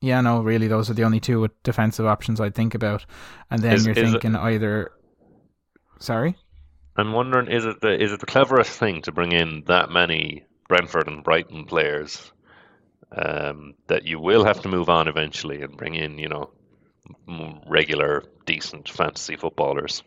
[0.00, 3.04] yeah, no, really, those are the only two defensive options I'd think about.
[3.50, 4.92] And then is, you're is thinking it, either.
[5.98, 6.36] Sorry.
[6.96, 10.44] I'm wondering, is it the is it the cleverest thing to bring in that many
[10.68, 12.32] Brentford and Brighton players
[13.10, 16.50] um, that you will have to move on eventually and bring in, you know,
[17.66, 20.02] regular, decent fantasy footballers?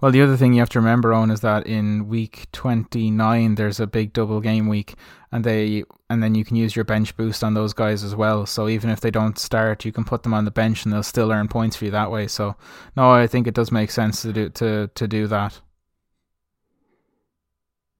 [0.00, 3.80] Well, the other thing you have to remember, on is that in week 29 there's
[3.80, 4.94] a big double game week,
[5.32, 8.46] and they and then you can use your bench boost on those guys as well.
[8.46, 11.02] So even if they don't start, you can put them on the bench and they'll
[11.02, 12.26] still earn points for you that way.
[12.26, 12.56] So
[12.96, 15.60] no, I think it does make sense to do to to do that.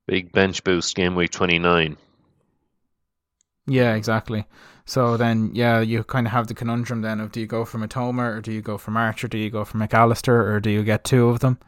[0.07, 1.96] Big bench boost game week 29.
[3.66, 4.46] Yeah, exactly.
[4.86, 7.78] So then, yeah, you kind of have the conundrum then of do you go for
[7.78, 10.70] Mitoma or do you go for March or do you go for McAllister or do
[10.70, 11.58] you get two of them?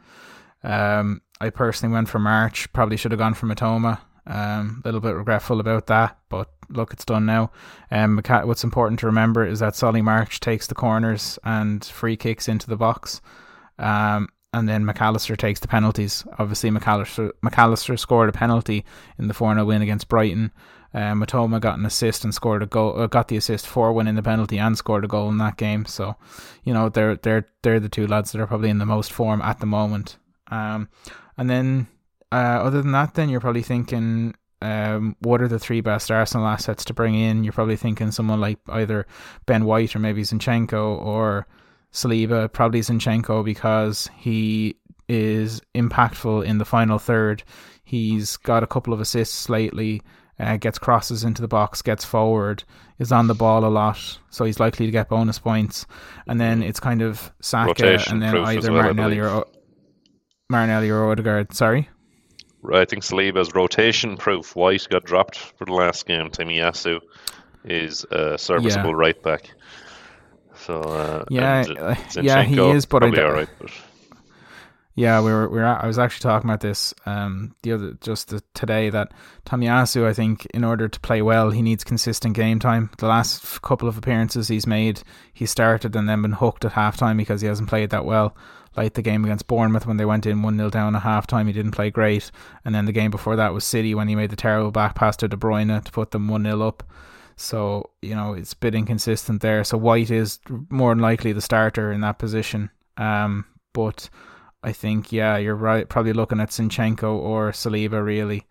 [0.63, 2.71] Um, I personally went for March.
[2.73, 3.99] Probably should have gone for Mitoma.
[4.27, 7.49] A um, little bit regretful about that, but look, it's done now.
[7.91, 12.49] Um, what's important to remember is that Solly March takes the corners and free kicks
[12.49, 13.21] into the box.
[13.79, 16.25] Um, and then McAllister takes the penalties.
[16.39, 18.85] Obviously, McAllister McAllister scored a penalty
[19.17, 20.51] in the 4 0 win against Brighton.
[20.93, 22.99] Um, Mitoma got an assist and scored a goal.
[22.99, 25.85] Uh, got the assist for winning the penalty and scored a goal in that game.
[25.85, 26.15] So,
[26.63, 29.41] you know, they're they're they're the two lads that are probably in the most form
[29.41, 30.17] at the moment.
[30.49, 30.89] Um,
[31.37, 31.87] and then
[32.31, 36.47] uh, other than that, then you're probably thinking, um, what are the three best Arsenal
[36.47, 37.43] assets to bring in?
[37.43, 39.05] You're probably thinking someone like either
[39.45, 41.47] Ben White or maybe Zinchenko or
[41.93, 42.51] Saliba.
[42.51, 47.43] Probably Zinchenko because he is impactful in the final third.
[47.83, 50.01] He's got a couple of assists lately
[50.39, 52.63] uh, gets crosses into the box, gets forward,
[52.99, 55.85] is on the ball a lot, so he's likely to get bonus points.
[56.27, 59.45] And then it's kind of Saka Rotation and then either well, Martinelli or
[60.49, 61.53] Martinelli or Odegaard.
[61.53, 61.89] Sorry.
[62.73, 64.55] I think Saliba's rotation proof.
[64.55, 66.29] White got dropped for the last game.
[66.29, 66.99] Tomiyasu
[67.63, 68.95] is a serviceable Yeah.
[68.95, 69.51] right back.
[70.55, 73.71] So uh, Yeah, yeah, he is, but I probably don't- But
[74.97, 75.65] Yeah, we were we were.
[75.65, 79.13] I was actually talking about this um the other just the, today that
[79.45, 82.89] Tomiyasu, I think, in order to play well, he needs consistent game time.
[82.97, 85.03] The last couple of appearances he's made,
[85.35, 88.35] he started and then been hooked at halftime because he hasn't played that well.
[88.75, 91.53] Like the game against Bournemouth when they went in one 0 down at halftime, he
[91.53, 92.31] didn't play great.
[92.65, 95.15] And then the game before that was City when he made the terrible back pass
[95.17, 96.81] to De Bruyne to put them one 0 up.
[97.35, 99.63] So you know it's a bit inconsistent there.
[99.63, 100.39] So White is
[100.71, 102.71] more than likely the starter in that position.
[102.97, 104.09] Um, but
[104.67, 105.87] I think yeah, you're right.
[105.87, 108.45] Probably looking at Zinchenko or Saliba really,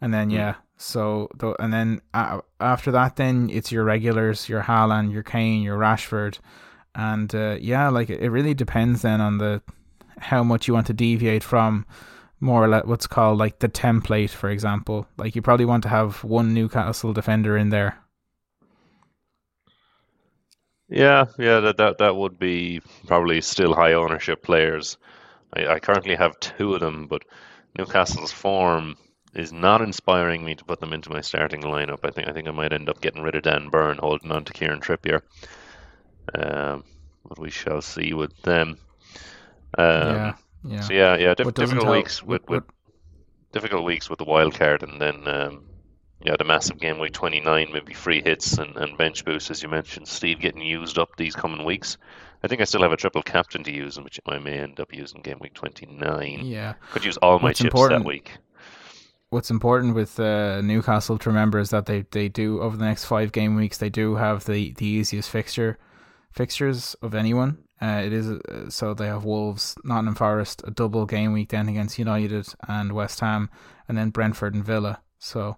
[0.00, 0.54] and then yeah.
[0.76, 5.62] So th- and then uh, after that, then it's your regulars, your Haaland, your Kane,
[5.62, 6.38] your Rashford,
[6.94, 9.60] and uh, yeah, like it really depends then on the
[10.18, 11.84] how much you want to deviate from
[12.40, 15.06] more or less what's called like the template, for example.
[15.18, 17.98] Like you probably want to have one Newcastle defender in there.
[20.88, 24.96] yeah, yeah, that, that that would be probably still high ownership players.
[25.54, 27.22] I, I currently have two of them, but
[27.78, 28.96] Newcastle's form
[29.34, 32.00] is not inspiring me to put them into my starting lineup.
[32.04, 34.44] I think I think I might end up getting rid of Dan Burn, holding on
[34.44, 35.20] to Kieran Trippier.
[36.34, 36.84] Um,
[37.28, 38.78] but we shall see with them.
[39.78, 40.32] Um, yeah,
[40.64, 40.80] yeah.
[40.80, 42.64] So yeah, yeah, diff- difficult help- weeks with, what- with
[43.52, 45.64] difficult weeks with the wild card, and then um,
[46.24, 49.62] yeah, the massive game week twenty nine, maybe free hits and, and bench boosts, as
[49.62, 51.98] you mentioned, Steve getting used up these coming weeks.
[52.46, 54.94] I think I still have a triple captain to use, which I may end up
[54.94, 56.42] using game week twenty nine.
[56.44, 56.74] yeah.
[56.92, 58.30] Could use all my What's chips important- that week.
[59.30, 63.06] what's important with uh, Newcastle to remember is that they, they do over the next
[63.06, 65.76] five game weeks they do have the, the easiest fixture
[66.30, 67.58] fixtures of anyone.
[67.82, 71.68] Uh, it is uh, so they have Wolves, Nottingham Forest, a double game week then
[71.68, 73.50] against United and West Ham,
[73.88, 75.00] and then Brentford and Villa.
[75.18, 75.56] So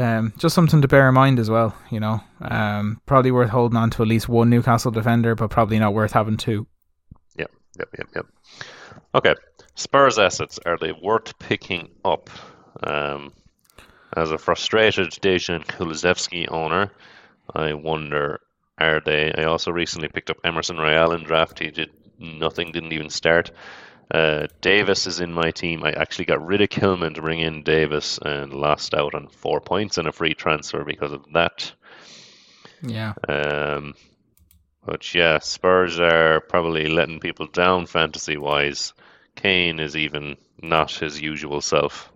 [0.00, 1.74] um, just something to bear in mind as well.
[1.90, 5.78] You know, um, probably worth holding on to at least one Newcastle defender, but probably
[5.78, 6.66] not worth having two.
[7.36, 8.26] Yep, yep, yep, yep.
[9.14, 9.34] Okay,
[9.74, 12.30] Spurs assets are they worth picking up?
[12.82, 13.32] Um,
[14.16, 16.90] as a frustrated Dejan Kulusevski owner,
[17.54, 18.40] I wonder
[18.80, 19.32] are they?
[19.36, 21.58] I also recently picked up Emerson Royal in draft.
[21.58, 23.50] He did nothing, didn't even start.
[24.10, 25.84] Uh, Davis is in my team.
[25.84, 29.60] I actually got rid of Kilman to bring in Davis and lost out on four
[29.60, 31.72] points and a free transfer because of that.
[32.82, 33.94] Yeah, Um,
[34.84, 38.92] but yeah, Spurs are probably letting people down fantasy wise.
[39.36, 42.10] Kane is even not his usual self.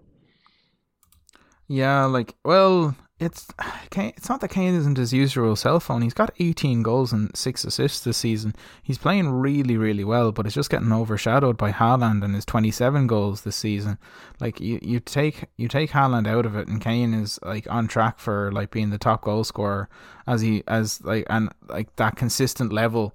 [1.68, 3.48] Yeah, like well, it's
[3.92, 6.02] it's not that Kane isn't his usual cell phone.
[6.02, 8.54] He's got 18 goals and six assists this season.
[8.82, 13.06] He's playing really, really well, but it's just getting overshadowed by Haaland and his 27
[13.06, 13.98] goals this season.
[14.40, 17.88] Like you, you take you take Haaland out of it, and Kane is like on
[17.88, 19.88] track for like being the top goal scorer
[20.26, 23.14] as he as like and like that consistent level,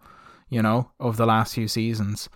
[0.49, 2.29] you know, of the last few seasons.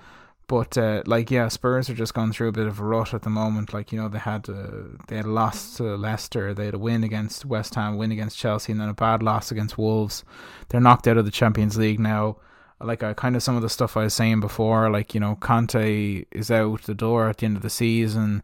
[0.47, 3.21] But uh, like yeah, Spurs are just going through a bit of a rut at
[3.21, 3.73] the moment.
[3.73, 6.79] Like you know they had uh, they had a loss to Leicester, they had a
[6.79, 10.23] win against West Ham, win against Chelsea, and then a bad loss against Wolves.
[10.69, 12.37] They're knocked out of the Champions League now.
[12.81, 15.35] Like I kind of some of the stuff I was saying before, like you know
[15.35, 18.43] Conte is out the door at the end of the season.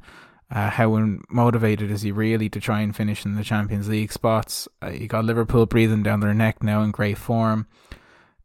[0.51, 0.95] Uh, how
[1.29, 4.67] motivated is he really to try and finish in the Champions League spots?
[4.81, 7.67] Uh, you got Liverpool breathing down their neck now in great form.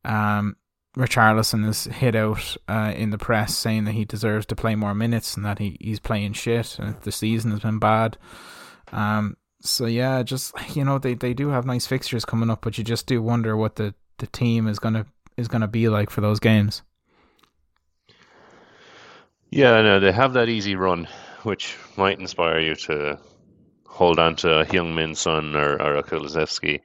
[0.04, 0.56] Um,
[0.96, 4.94] Richarlison is hit out uh, in the press saying that he deserves to play more
[4.94, 8.16] minutes and that he, he's playing shit and the season has been bad.
[8.92, 12.78] Um, so yeah, just you know they, they do have nice fixtures coming up, but
[12.78, 16.20] you just do wonder what the, the team is gonna is gonna be like for
[16.20, 16.82] those games.
[19.50, 21.08] Yeah, no, they have that easy run,
[21.42, 23.18] which might inspire you to
[23.86, 26.80] hold on to a Heung-min Son or, or a.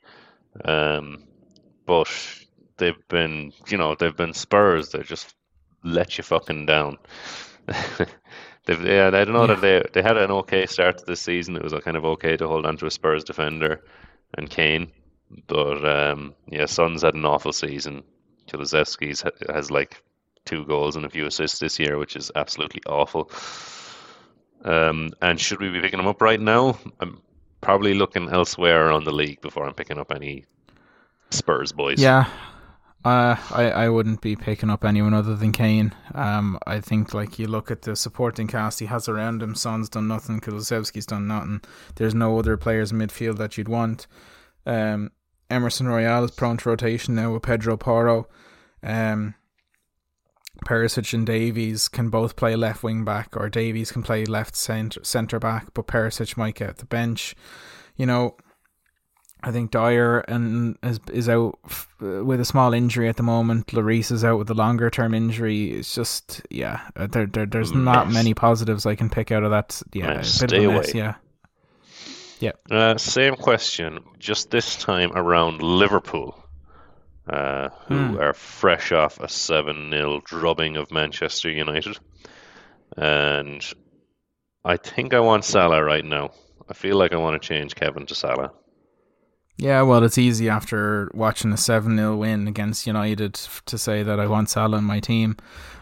[0.64, 1.24] Um,
[1.88, 2.08] but
[2.80, 4.90] they've been, you know, they've been Spurs.
[4.90, 5.36] They just
[5.84, 6.98] let you fucking down.
[8.66, 9.56] they've, yeah, I don't know yeah.
[9.56, 11.56] that they they had an okay start to this season.
[11.56, 13.84] It was kind of okay to hold on to a Spurs defender
[14.38, 14.92] and Kane,
[15.48, 18.04] but um, yeah, Son's had an awful season.
[18.48, 20.02] Kulusevski's has like
[20.46, 23.32] two goals and a few assists this year, which is absolutely awful.
[24.64, 26.78] Um, and should we be picking him up right now?
[27.00, 27.22] I'm
[27.62, 30.46] probably looking elsewhere around the league before I'm picking up any
[31.30, 32.02] Spurs boys.
[32.02, 32.26] Yeah,
[33.06, 35.94] uh, I, I wouldn't be picking up anyone other than Kane.
[36.14, 39.56] Um, I think like you look at the supporting cast he has around him.
[39.56, 40.42] Son's done nothing.
[40.42, 41.62] Kulusevski's done nothing.
[41.96, 44.06] There's no other players in midfield that you'd want.
[44.66, 45.12] Um,
[45.50, 48.28] Emerson Royal is prone to rotation now with Pedro Porro.
[48.84, 49.36] Um,
[50.66, 55.04] Perisic and Davies can both play left wing back, or Davies can play left centre
[55.04, 57.34] centre back, but Perisic might get the bench.
[57.96, 58.36] You know,
[59.42, 63.68] I think Dyer and is is out f- with a small injury at the moment.
[63.68, 65.72] Lloris is out with a longer term injury.
[65.72, 67.86] It's just yeah, uh, there, there there's mess.
[67.86, 69.82] not many positives I can pick out of that.
[69.94, 70.22] Yeah.
[70.22, 70.76] Stay away.
[70.76, 71.16] Mess, yeah.
[72.40, 72.52] Yeah.
[72.72, 76.42] Uh, same question, just this time around Liverpool,
[77.28, 78.20] uh, who mm.
[78.20, 81.98] are fresh off a 7 0 drubbing of Manchester United.
[82.98, 83.66] And
[84.64, 86.32] I think I want Salah right now.
[86.70, 88.52] I feel like I want to change Kevin to Salah.
[89.60, 93.34] Yeah, well, it's easy after watching a 7 0 win against United
[93.66, 95.36] to say that I want Salah in my team.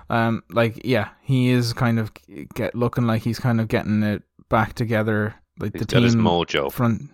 [0.10, 2.12] Um, like, yeah, he is kind of
[2.56, 5.36] get looking like he's kind of getting it back together.
[5.60, 7.12] Like he's the team his mojo front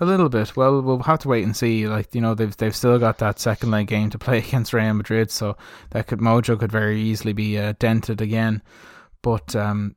[0.00, 0.56] a little bit.
[0.56, 1.86] Well, we'll have to wait and see.
[1.86, 4.94] Like you know, they've they've still got that second leg game to play against Real
[4.94, 5.56] Madrid, so
[5.90, 8.62] that could mojo could very easily be uh, dented again.
[9.22, 9.94] But um,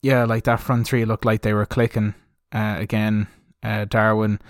[0.00, 2.14] yeah, like that front three looked like they were clicking
[2.52, 3.26] uh, again.
[3.62, 4.40] Uh, Darwin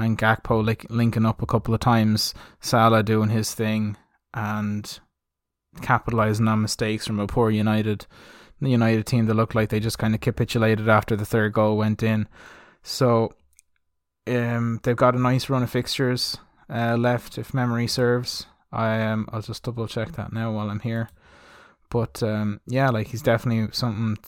[0.00, 3.96] and Gakpo linking up a couple of times, Salah doing his thing
[4.34, 4.98] and
[5.82, 8.06] capitalizing on mistakes from a poor United
[8.60, 11.78] the United team that looked like they just kind of capitulated after the third goal
[11.78, 12.28] went in.
[12.82, 13.32] So
[14.26, 16.36] um, they've got a nice run of fixtures
[16.68, 18.46] uh, left, if memory serves.
[18.70, 21.08] I um, I'll just double check that now while I'm here.
[21.88, 24.18] But um, yeah, like he's definitely something,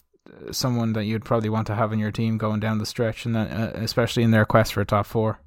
[0.51, 3.37] someone that you'd probably want to have in your team going down the stretch, and
[3.37, 5.41] then, uh, especially in their quest for a top four.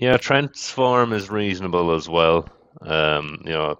[0.00, 2.48] Yeah, Trent's form is reasonable as well.
[2.80, 3.78] Um, you know,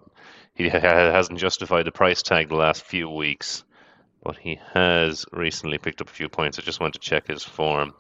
[0.55, 3.65] he ha- hasn't justified the price tag the last few weeks,
[4.23, 6.59] but he has recently picked up a few points.
[6.59, 7.95] I just want to check his form.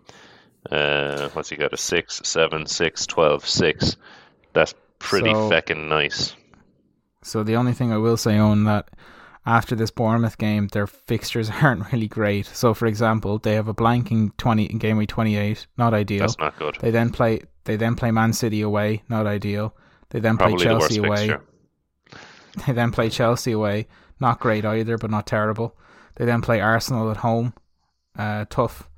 [0.70, 1.72] Uh, what's he got?
[1.72, 3.96] A 6, 7, 6, 12, 6.
[4.52, 6.36] That's pretty so, feckin' nice.
[7.22, 8.90] So the only thing I will say on that
[9.46, 12.44] after this Bournemouth game, their fixtures aren't really great.
[12.46, 16.20] So, for example, they have a blanking twenty in game week twenty eight, not ideal.
[16.20, 16.76] That's not good.
[16.80, 19.74] They then play they then play Man City away, not ideal.
[20.10, 21.28] They then Probably play Chelsea the away.
[21.28, 21.44] Fixture.
[22.66, 23.86] They then play Chelsea away,
[24.18, 25.76] not great either, but not terrible.
[26.16, 27.54] They then play Arsenal at home,
[28.18, 28.90] uh, tough,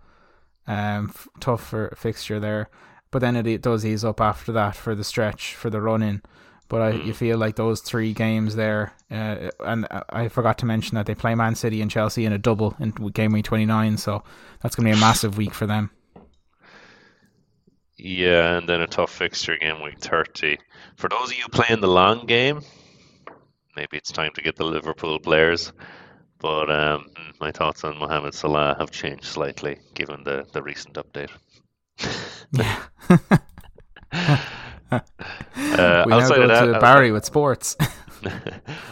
[0.67, 2.71] um, f- tough for fixture there.
[3.11, 6.03] But then it, it does ease up after that for the stretch for the run
[6.03, 6.23] in.
[6.69, 7.05] But I, mm.
[7.05, 11.15] you feel like those three games there, uh, and I forgot to mention that they
[11.15, 14.25] play Man City and Chelsea in a double in game week 29, so
[14.63, 15.91] that's going to be a massive week for them.
[17.97, 20.59] Yeah, and then a tough fixture game week 30.
[20.97, 22.63] For those of you playing the long game,
[23.77, 25.73] maybe it's time to get the Liverpool players.
[26.39, 31.31] But um, my thoughts on Mohamed Salah have changed slightly given the, the recent update.
[32.51, 32.83] yeah.
[34.13, 34.99] uh,
[36.07, 37.77] we now go that, to Barry with sports.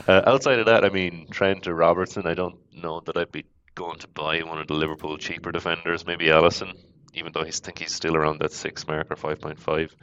[0.09, 3.47] uh, outside of that, I mean, Trent or Robertson, I don't know that I'd be
[3.75, 6.07] going to buy one of the Liverpool cheaper defenders.
[6.07, 6.75] Maybe Alisson
[7.15, 9.95] even though I think he's still around that six mark or five point five.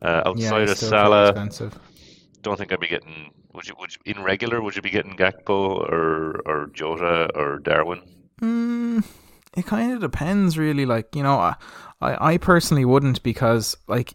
[0.00, 1.48] Uh, outside yeah, of Salah,
[2.42, 5.16] don't think I'd be getting would you would you, in regular would you be getting
[5.16, 8.02] Gakpo or or Jota or Darwin?
[8.40, 8.71] Mm,
[9.56, 10.86] it kind of depends, really.
[10.86, 11.56] Like you know, I
[12.00, 14.12] I personally wouldn't because like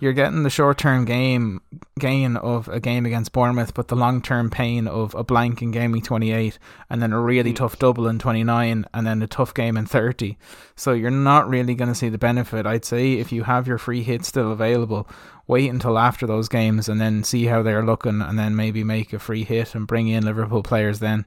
[0.00, 1.60] you're getting the short term game
[1.98, 5.70] gain of a game against Bournemouth, but the long term pain of a blank in
[5.70, 7.56] game twenty eight, and then a really mm.
[7.56, 10.38] tough double in twenty nine, and then a tough game in thirty.
[10.76, 12.66] So you're not really going to see the benefit.
[12.66, 15.08] I'd say if you have your free hit still available,
[15.46, 19.12] wait until after those games and then see how they're looking, and then maybe make
[19.12, 21.26] a free hit and bring in Liverpool players then.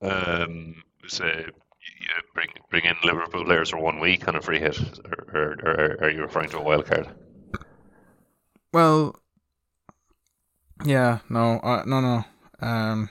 [0.00, 1.46] Um, say
[2.00, 5.52] you bring bring in Liverpool players for one week on a free hit, or, or,
[5.62, 7.08] or are you referring to a wild card?
[8.72, 9.16] Well,
[10.84, 12.24] yeah, no, uh, no, no.
[12.60, 13.10] Um,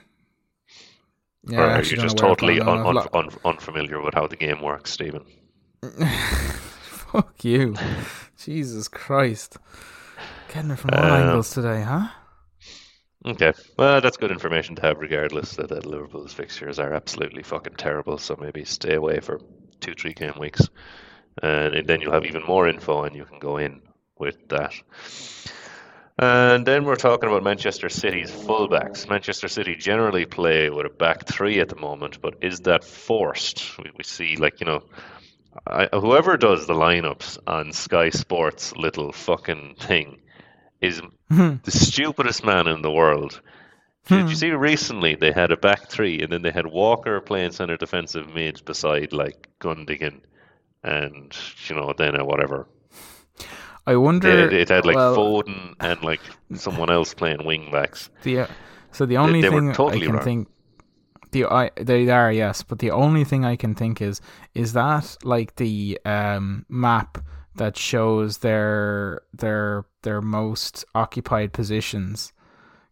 [1.48, 4.92] yeah, or are you just totally un, un, un, unfamiliar with how the game works,
[4.92, 5.26] Stephen?
[6.82, 7.76] Fuck you,
[8.38, 9.58] Jesus Christ!
[10.54, 12.10] Getting it from all um, angles today, huh?
[13.28, 17.76] Okay, well, that's good information to have, regardless that, that Liverpool's fixtures are absolutely fucking
[17.76, 18.18] terrible.
[18.18, 19.42] So maybe stay away for
[19.82, 20.70] two, three game weeks,
[21.44, 23.82] and then you'll have even more info, and you can go in
[24.18, 24.74] with that.
[26.18, 29.10] And then we're talking about Manchester City's fullbacks.
[29.10, 33.78] Manchester City generally play with a back three at the moment, but is that forced?
[33.78, 34.84] We, we see, like, you know,
[35.68, 40.20] I, whoever does the lineups on Sky Sports' little fucking thing
[40.82, 41.56] is hmm.
[41.64, 43.42] the stupidest man in the world.
[44.08, 44.34] Did you hmm.
[44.34, 48.34] see recently they had a back three and then they had Walker playing centre defensive
[48.34, 50.22] mid beside like Gundogan
[50.84, 51.36] and
[51.68, 52.68] you know then whatever.
[53.86, 54.30] I wonder.
[54.30, 56.22] It, it had like well, Foden and like
[56.56, 58.10] someone else playing wing backs.
[58.24, 58.48] The uh,
[58.92, 60.24] so the only they, they thing totally I can wrong.
[60.24, 60.48] think
[61.32, 64.22] the I they are yes, but the only thing I can think is
[64.54, 67.18] is that like the um map
[67.56, 72.32] that shows their their their most occupied positions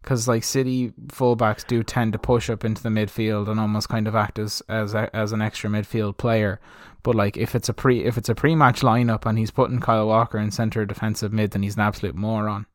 [0.02, 4.06] because like City fullbacks do tend to push up into the midfield and almost kind
[4.06, 6.60] of act as as a, as an extra midfield player.
[7.02, 9.80] But like if it's a pre if it's a pre match lineup and he's putting
[9.80, 12.66] Kyle Walker in centre defensive mid, then he's an absolute moron.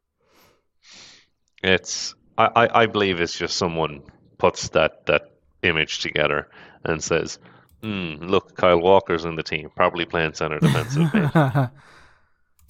[1.64, 4.02] It's I, I believe it's just someone
[4.40, 5.32] puts that that
[5.62, 6.50] image together
[6.84, 7.38] and says,
[7.84, 11.30] mm, "Look, Kyle Walker's in the team, probably playing centre defensive mid."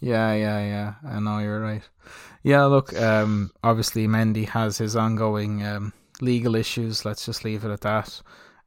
[0.02, 0.94] Yeah, yeah, yeah.
[1.08, 1.88] I know you're right.
[2.44, 7.06] Yeah, look, um, obviously Mendy has his ongoing um, legal issues.
[7.06, 8.22] Let's just leave it at that.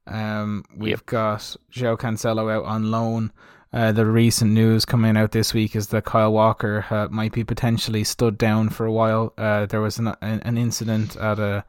[0.07, 1.07] Um, we've yep.
[1.07, 3.32] got Joe Cancelo out on loan.
[3.72, 7.43] Uh, the recent news coming out this week is that Kyle Walker uh, might be
[7.43, 9.32] potentially stood down for a while.
[9.37, 11.64] Uh, there was an, an incident at a,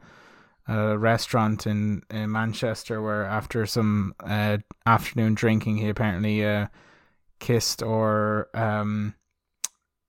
[0.68, 6.68] a restaurant in, in Manchester where, after some uh, afternoon drinking, he apparently uh,
[7.40, 9.16] kissed or um,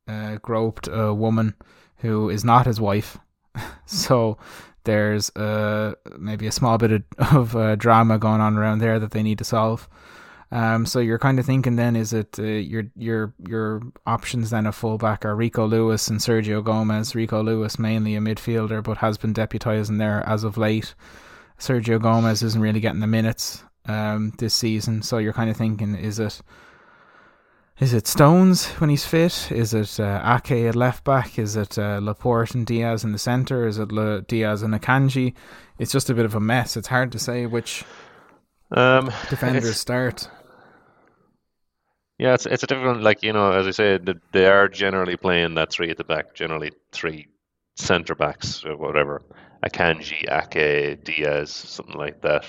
[0.08, 1.56] uh, groped a woman
[1.98, 3.18] who is not his wife.
[3.86, 4.38] so
[4.84, 7.04] there's uh, maybe a small bit of,
[7.36, 9.88] of uh, drama going on around there that they need to solve.
[10.50, 14.66] Um, so you're kind of thinking then is it uh, your your your options then
[14.66, 17.16] a fullback are Rico Lewis and Sergio Gomez.
[17.16, 20.96] Rico Lewis mainly a midfielder, but has been deputising there as of late.
[21.60, 25.96] Sergio Gomez isn't really getting the minutes um, this season, so you're kind of thinking
[25.96, 26.42] is it
[27.80, 29.52] is it Stones when he's fit?
[29.52, 31.38] Is it uh, Ake at left back?
[31.38, 33.68] Is it uh, Laporte and Dias in the centre?
[33.68, 35.34] Is it Le- Dias and Akanji?
[35.78, 36.76] It's just a bit of a mess.
[36.76, 37.84] It's hard to say which
[38.72, 40.28] um, defenders start.
[42.18, 45.54] Yeah, it's it's a different like you know as I said they are generally playing
[45.54, 47.28] that three at the back, generally three
[47.76, 49.22] centre backs or whatever,
[49.64, 52.44] Akanji, Ake, Dias, something like that.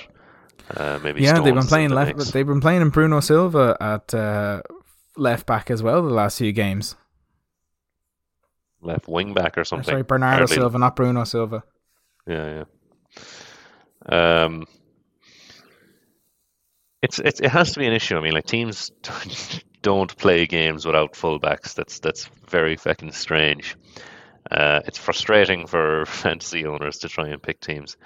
[0.74, 2.16] Uh, maybe yeah, Stones they've been playing left.
[2.16, 2.30] Mix.
[2.30, 4.62] They've been playing in Bruno Silva at uh,
[5.18, 6.96] left back as well the last few games.
[8.80, 9.90] Left wing back or something.
[9.90, 10.54] Sorry, Bernardo Hardly.
[10.54, 11.64] Silva, not Bruno Silva.
[12.26, 12.64] Yeah,
[14.08, 14.44] yeah.
[14.44, 14.66] Um,
[17.02, 18.16] it's, it's it has to be an issue.
[18.16, 18.92] I mean, like teams
[19.82, 21.74] don't play games without fullbacks.
[21.74, 23.76] That's that's very fucking strange.
[24.50, 27.96] Uh, it's frustrating for fantasy owners to try and pick teams.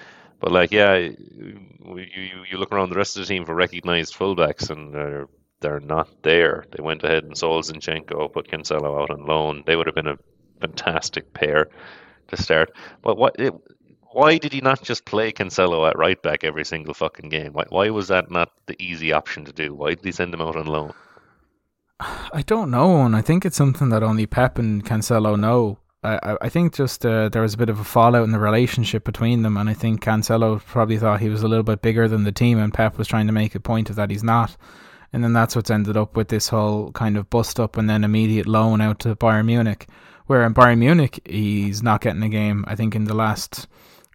[0.41, 4.15] But like, yeah, you, you you look around the rest of the team for recognized
[4.15, 5.29] fullbacks, and they're
[5.63, 6.65] they're not there.
[6.73, 9.63] They went ahead and sold Zinchenko, put Cancelo out on loan.
[9.67, 10.19] They would have been a
[10.61, 11.69] fantastic pair
[12.29, 12.73] to start.
[13.03, 13.37] But what?
[13.39, 13.55] It,
[14.13, 17.55] why did he not just play Cancelo at right back every single fucking game?
[17.55, 19.75] Why, why was that not the easy option to do?
[19.75, 20.93] Why did he send him out on loan?
[22.01, 25.79] I don't know, and I think it's something that only Pep and Cancelo know.
[26.05, 29.05] I, I think just uh, there was a bit of a fallout in the relationship
[29.05, 32.25] between them, and I think Cancelo probably thought he was a little bit bigger than
[32.25, 34.57] the team, and Pep was trying to make a point of that he's not
[35.13, 38.05] and then that's what's ended up with this whole kind of bust up and then
[38.05, 39.89] immediate loan out to Bayern Munich.
[40.27, 42.65] Where in Bayern Munich, he's not getting a game.
[42.67, 43.67] I think in the last,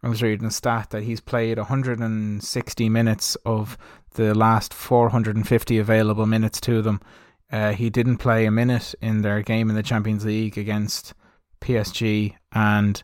[0.01, 3.77] I was reading a stat that he's played 160 minutes of
[4.15, 7.01] the last 450 available minutes to them.
[7.51, 11.13] Uh, he didn't play a minute in their game in the Champions League against
[11.61, 13.03] PSG, and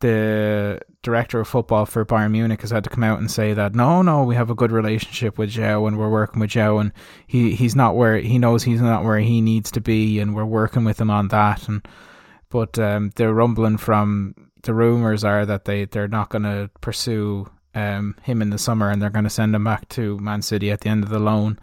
[0.00, 3.74] the director of football for Bayern Munich has had to come out and say that
[3.74, 6.92] no, no, we have a good relationship with Joe and we're working with Joe and
[7.26, 10.44] he he's not where he knows he's not where he needs to be and we're
[10.44, 11.68] working with him on that.
[11.68, 11.86] And
[12.48, 17.50] but um, the rumbling from the rumors are that they they're not going to pursue
[17.74, 20.70] um, him in the summer and they're going to send him back to Man City
[20.70, 21.58] at the end of the loan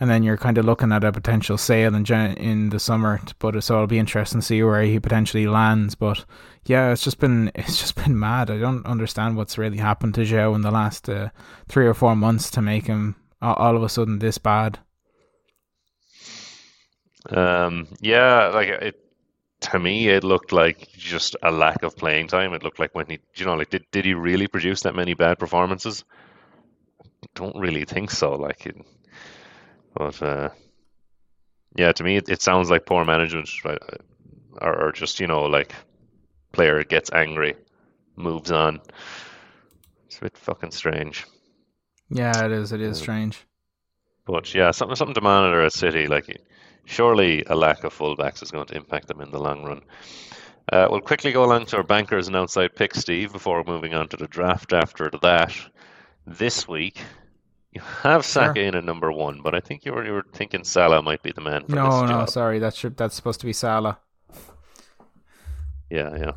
[0.00, 3.20] and then you're kind of looking at a potential sale in in the summer.
[3.38, 5.94] But so it'll be interesting to see where he potentially lands.
[5.94, 6.24] But
[6.66, 8.50] yeah, it's just been it's just been mad.
[8.50, 11.30] I don't understand what's really happened to João in the last uh,
[11.68, 14.78] three or four months to make him all of a sudden this bad.
[17.30, 19.00] Um, yeah, like it
[19.60, 22.52] to me, it looked like just a lack of playing time.
[22.52, 25.14] It looked like when he, you know, like did did he really produce that many
[25.14, 26.04] bad performances?
[27.02, 28.34] I don't really think so.
[28.34, 28.76] Like it,
[29.96, 30.50] but uh,
[31.74, 33.78] yeah, to me, it, it sounds like poor management, right?
[34.60, 35.74] Or, or just you know, like
[36.52, 37.54] player gets angry,
[38.16, 38.80] moves on.
[40.06, 41.24] It's a bit fucking strange.
[42.10, 42.72] Yeah, it is.
[42.72, 43.44] It is strange.
[44.26, 46.06] But yeah, something something to monitor at City.
[46.06, 46.40] Like,
[46.84, 49.82] surely a lack of fullbacks is going to impact them in the long run.
[50.72, 54.08] Uh, we'll quickly go along to our bankers and outside picks, Steve, before moving on
[54.08, 55.56] to the draft after that.
[56.26, 57.00] This week,
[57.76, 58.64] you have Saka sure.
[58.64, 61.30] in a number one, but I think you were you were thinking Salah might be
[61.30, 63.98] the man for no, this No, no, sorry, that's that's supposed to be Salah.
[65.90, 66.32] Yeah, yeah.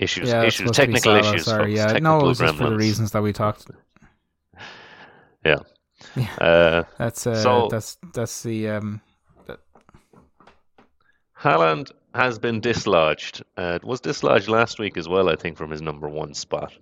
[0.00, 1.44] Issues, yeah, issues, technical issues.
[1.44, 3.66] Sorry, folks, yeah, no, it was just for the reasons that we talked.
[5.44, 5.58] Yeah,
[6.14, 6.34] yeah.
[6.36, 9.00] Uh, that's uh, so, that's that's the um.
[9.48, 9.58] That...
[11.36, 13.42] Haaland has been dislodged.
[13.56, 16.72] Uh, was dislodged last week as well, I think, from his number one spot.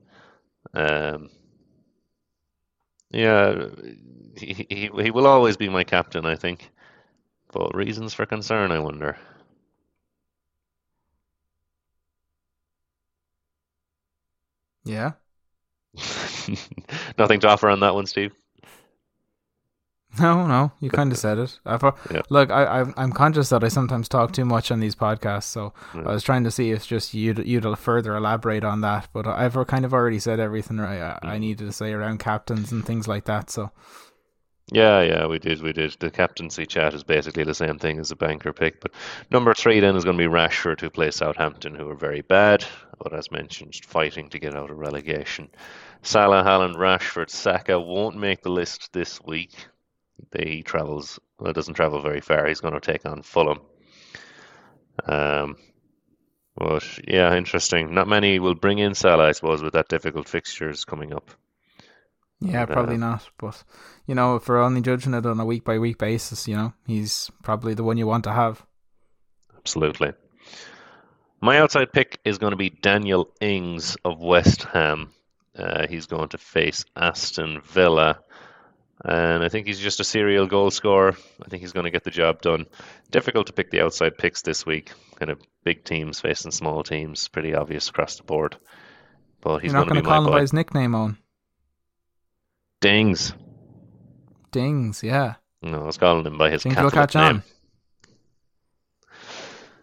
[0.75, 1.31] Um,
[3.11, 3.67] yeah,
[4.37, 6.71] he, he he will always be my captain, I think.
[7.53, 9.19] But reasons for concern, I wonder.
[14.85, 15.13] Yeah.
[17.19, 18.33] Nothing to offer on that one, Steve.
[20.21, 21.61] No, no, you kind of said it.
[21.65, 21.79] I
[22.11, 22.23] yeah.
[22.31, 25.73] Look, I, I, am conscious that I sometimes talk too much on these podcasts, so
[25.95, 26.03] yeah.
[26.03, 29.09] I was trying to see if just you'd you'd further elaborate on that.
[29.13, 31.41] But I've kind of already said everything I, I mm.
[31.41, 33.51] needed to say around captains and things like that.
[33.51, 33.71] So.
[34.73, 35.97] Yeah, yeah, we did, we did.
[35.99, 38.81] The captaincy chat is basically the same thing as a banker pick.
[38.81, 38.93] But
[39.29, 42.65] number three then is going to be Rashford, who plays Southampton, who are very bad,
[43.03, 45.49] but as mentioned, fighting to get out of relegation.
[46.03, 49.55] Salah, Haaland, Rashford, Saka won't make the list this week
[50.37, 52.47] he travels well, doesn't travel very far.
[52.47, 53.61] He's going to take on Fulham.
[55.07, 55.57] Um,
[56.57, 57.95] but yeah, interesting.
[57.95, 61.31] Not many will bring in Salah, I suppose, with that difficult fixtures coming up.
[62.41, 63.29] Yeah, but, probably uh, not.
[63.39, 63.63] But
[64.07, 66.73] you know, if we're only judging it on a week by week basis, you know,
[66.87, 68.65] he's probably the one you want to have.
[69.57, 70.13] Absolutely.
[71.43, 75.11] My outside pick is going to be Daniel Ings of West Ham.
[75.57, 78.21] Uh, he's going to face Aston Villa
[79.05, 81.17] and I think he's just a serial goal scorer.
[81.45, 82.67] I think he's going to get the job done.
[83.11, 84.93] Difficult to pick the outside picks this week.
[85.17, 87.29] Kind of big teams facing small teams.
[87.29, 88.57] Pretty obvious across the board.
[89.41, 91.17] But he's You're not going to call him by his nickname on.
[92.81, 93.33] Dings.
[94.53, 95.35] Dings, yeah.
[95.63, 97.43] No, I was calling him by his think Catholic catch name.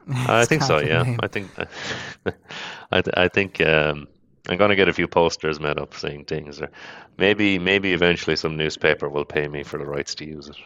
[0.10, 0.18] On.
[0.28, 0.80] I think so.
[0.80, 1.20] Yeah, name.
[1.22, 1.52] I think.
[2.92, 3.62] I, th- I think.
[3.62, 4.08] Um,
[4.50, 6.70] I'm gonna get a few posters made up saying things, or
[7.18, 10.58] maybe maybe eventually some newspaper will pay me for the rights to use it.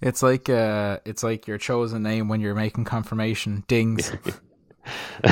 [0.00, 4.12] It's like uh, it's like your chosen name when you're making confirmation dings.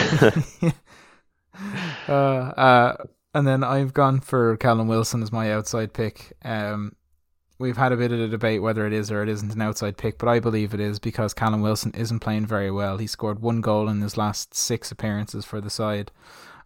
[2.08, 2.96] uh, uh,
[3.34, 6.36] and then I've gone for Callum Wilson as my outside pick.
[6.44, 6.94] Um,
[7.58, 9.96] we've had a bit of a debate whether it is or it isn't an outside
[9.96, 12.98] pick, but I believe it is because Callum Wilson isn't playing very well.
[12.98, 16.10] He scored one goal in his last six appearances for the side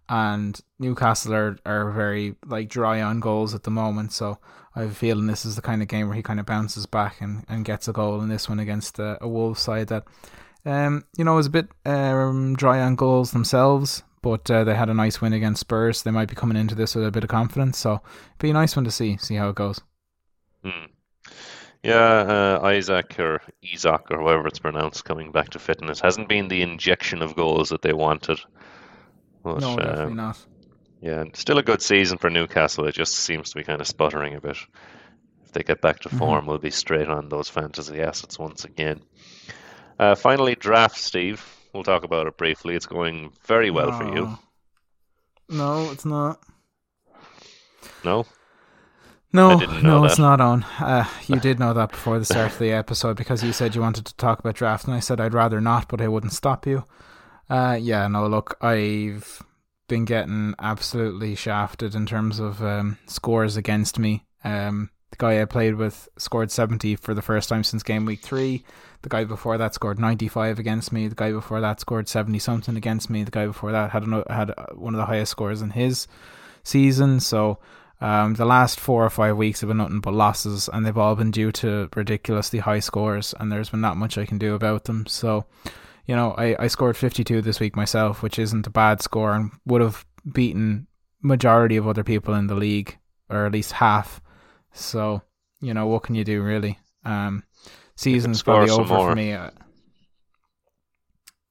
[0.09, 4.13] and Newcastle are, are very like dry on goals at the moment.
[4.13, 4.39] So
[4.75, 6.87] I have a feeling this is the kind of game where he kind of bounces
[6.87, 10.05] back and, and gets a goal in this one against a, a Wolves side that,
[10.67, 14.03] um, you know, is a bit um, dry on goals themselves.
[14.21, 16.03] But uh, they had a nice win against Spurs.
[16.03, 17.77] They might be coming into this with a bit of confidence.
[17.77, 18.01] So
[18.39, 19.83] be a nice one to see see how it goes.
[20.65, 20.87] Hmm.
[21.83, 26.49] Yeah, uh, Isaac or Isaac or however it's pronounced coming back to fitness hasn't been
[26.49, 28.41] the injection of goals that they wanted.
[29.45, 30.47] But, no, definitely um, not.
[31.01, 32.87] Yeah, still a good season for Newcastle.
[32.87, 34.57] It just seems to be kind of sputtering a bit.
[35.45, 36.19] If they get back to mm-hmm.
[36.19, 36.49] form, mm-hmm.
[36.49, 39.03] we'll be straight on those fantasy assets once again.
[39.99, 41.45] Uh, finally, draft, Steve.
[41.75, 42.75] We'll talk about it briefly.
[42.75, 44.39] It's going very well for you.
[45.51, 46.41] No, it's not.
[48.03, 48.25] No.
[49.33, 50.11] No, no, that.
[50.11, 50.63] it's not on.
[50.79, 53.81] Uh, you did know that before the start of the episode because you said you
[53.81, 56.67] wanted to talk about draft, and I said I'd rather not, but I wouldn't stop
[56.67, 56.85] you.
[57.49, 59.43] Uh, yeah, no, look, I've
[59.89, 64.25] been getting absolutely shafted in terms of um, scores against me.
[64.43, 68.21] Um, the guy I played with scored 70 for the first time since game week
[68.21, 68.65] three.
[69.03, 71.07] The guy before that scored 95 against me.
[71.07, 73.23] The guy before that scored 70 something against me.
[73.23, 76.09] The guy before that had had one of the highest scores in his
[76.65, 77.21] season.
[77.21, 77.59] So
[78.01, 81.15] um, the last four or five weeks have been nothing but losses, and they've all
[81.15, 84.85] been due to ridiculously high scores, and there's been not much I can do about
[84.85, 85.07] them.
[85.07, 85.45] So
[86.07, 89.51] you know, I, I scored 52 this week myself, which isn't a bad score and
[89.65, 90.87] would have beaten
[91.23, 92.99] majority of other people in the league,
[93.31, 94.21] or at least half.
[94.73, 95.23] So,
[95.61, 96.79] you know, what can you do really?
[97.05, 97.45] Um,
[97.97, 99.11] season's probably over more.
[99.11, 99.33] for me.
[99.33, 99.51] Uh,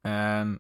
[0.05, 0.59] um,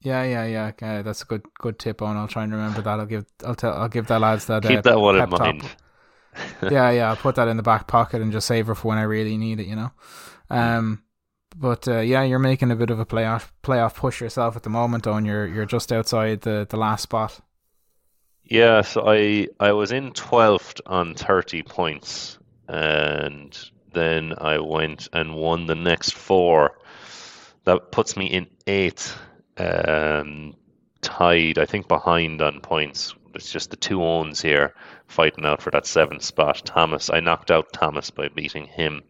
[0.00, 0.66] yeah, yeah, yeah.
[0.68, 2.16] Okay, that's a good good tip on.
[2.16, 3.00] I'll try and remember that.
[3.00, 5.62] I'll give I'll tell I'll give the lads that keep uh, that one in mind.
[6.62, 7.08] yeah, yeah.
[7.08, 9.36] I'll put that in the back pocket and just save it for when I really
[9.36, 9.66] need it.
[9.66, 9.92] You know.
[10.50, 11.02] Um,
[11.56, 14.70] but uh, yeah, you're making a bit of a playoff playoff push yourself at the
[14.70, 17.40] moment, and you're you're just outside the, the last spot.
[18.44, 22.38] Yeah, so I I was in twelfth on thirty points,
[22.68, 23.56] and
[23.92, 26.78] then I went and won the next four.
[27.64, 29.16] That puts me in eighth,
[29.56, 30.54] um,
[31.00, 33.14] tied I think behind on points.
[33.34, 34.74] It's just the two owns here
[35.06, 36.62] fighting out for that seventh spot.
[36.64, 39.02] Thomas, I knocked out Thomas by beating him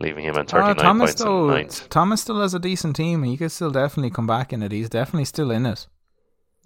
[0.00, 1.88] leaving him on 39 uh, Thomas points still, ninth.
[1.90, 3.22] Thomas still has a decent team.
[3.22, 4.72] He could still definitely come back in it.
[4.72, 5.86] He's definitely still in it.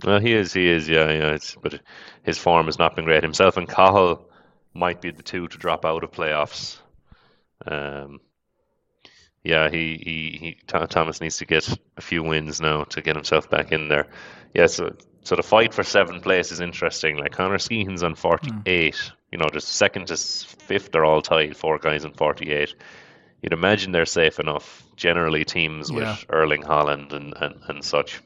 [0.03, 0.53] Well, he is.
[0.53, 0.89] He is.
[0.89, 1.35] Yeah, yeah.
[1.35, 1.81] It's, but
[2.23, 3.23] his form has not been great.
[3.23, 4.29] Himself and Cahill
[4.73, 6.79] might be the two to drop out of playoffs.
[7.67, 8.21] Um,
[9.43, 13.51] yeah, he, he, he Thomas needs to get a few wins now to get himself
[13.51, 14.09] back in there.
[14.55, 17.19] Yeah, so, so the fight for seventh place is interesting.
[17.19, 18.95] Like Connor Skehan's on 48.
[18.95, 19.13] Mm.
[19.33, 22.75] You know, just second to fifth are all tied, four guys on 48
[23.45, 24.83] you'd imagine they're safe enough.
[24.97, 26.17] Generally, teams with yeah.
[26.31, 28.23] Erling Haaland and, and, and such.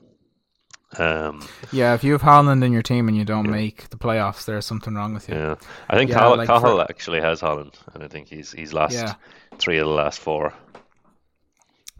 [0.96, 3.50] Um, yeah, if you have Haaland in your team and you don't yeah.
[3.50, 5.34] make the playoffs, there's something wrong with you.
[5.34, 5.56] Yeah,
[5.90, 8.72] I think yeah, Cahill, like Cahill for, actually has Haaland, and I think he's he's
[8.72, 9.14] lost yeah.
[9.58, 10.54] three of the last four.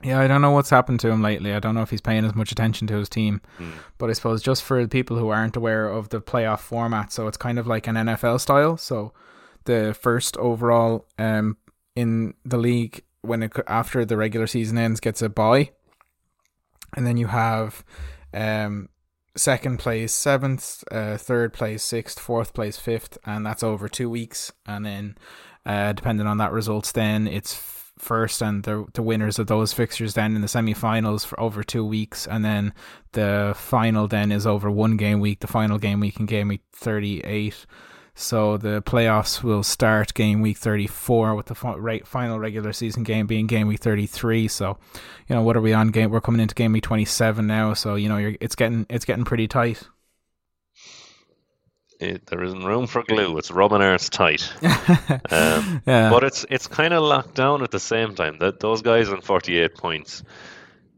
[0.03, 1.53] Yeah, I don't know what's happened to him lately.
[1.53, 3.41] I don't know if he's paying as much attention to his team.
[3.57, 3.71] Hmm.
[3.99, 7.37] But I suppose just for people who aren't aware of the playoff format, so it's
[7.37, 8.77] kind of like an NFL style.
[8.77, 9.13] So
[9.65, 11.57] the first overall um,
[11.97, 15.71] in the league when it after the regular season ends gets a bye,
[16.97, 17.85] and then you have
[18.35, 18.89] um,
[19.37, 24.53] second place seventh, uh, third place sixth, fourth place fifth, and that's over two weeks.
[24.67, 25.17] And then
[25.65, 27.55] uh, depending on that results, then it's
[27.99, 31.85] first and the the winners of those fixtures then in the semi-finals for over two
[31.85, 32.27] weeks.
[32.27, 32.73] And then
[33.13, 36.63] the final then is over one game week the final game week in game week
[36.73, 37.67] 38
[38.21, 43.47] so the playoffs will start game week 34 with the final regular season game being
[43.47, 44.49] game week 33.
[44.49, 44.77] So,
[45.29, 46.11] you know, what are we on game?
[46.11, 47.75] We're coming into game week 27 now.
[47.75, 49.85] So, you know, it's getting it's getting pretty tight.
[52.01, 53.39] It, there isn't room for glue.
[53.39, 54.53] It's rubbing ours tight.
[55.31, 56.11] um, yeah.
[56.11, 58.39] But it's it's kind of locked down at the same time.
[58.39, 60.25] That those guys on 48 points,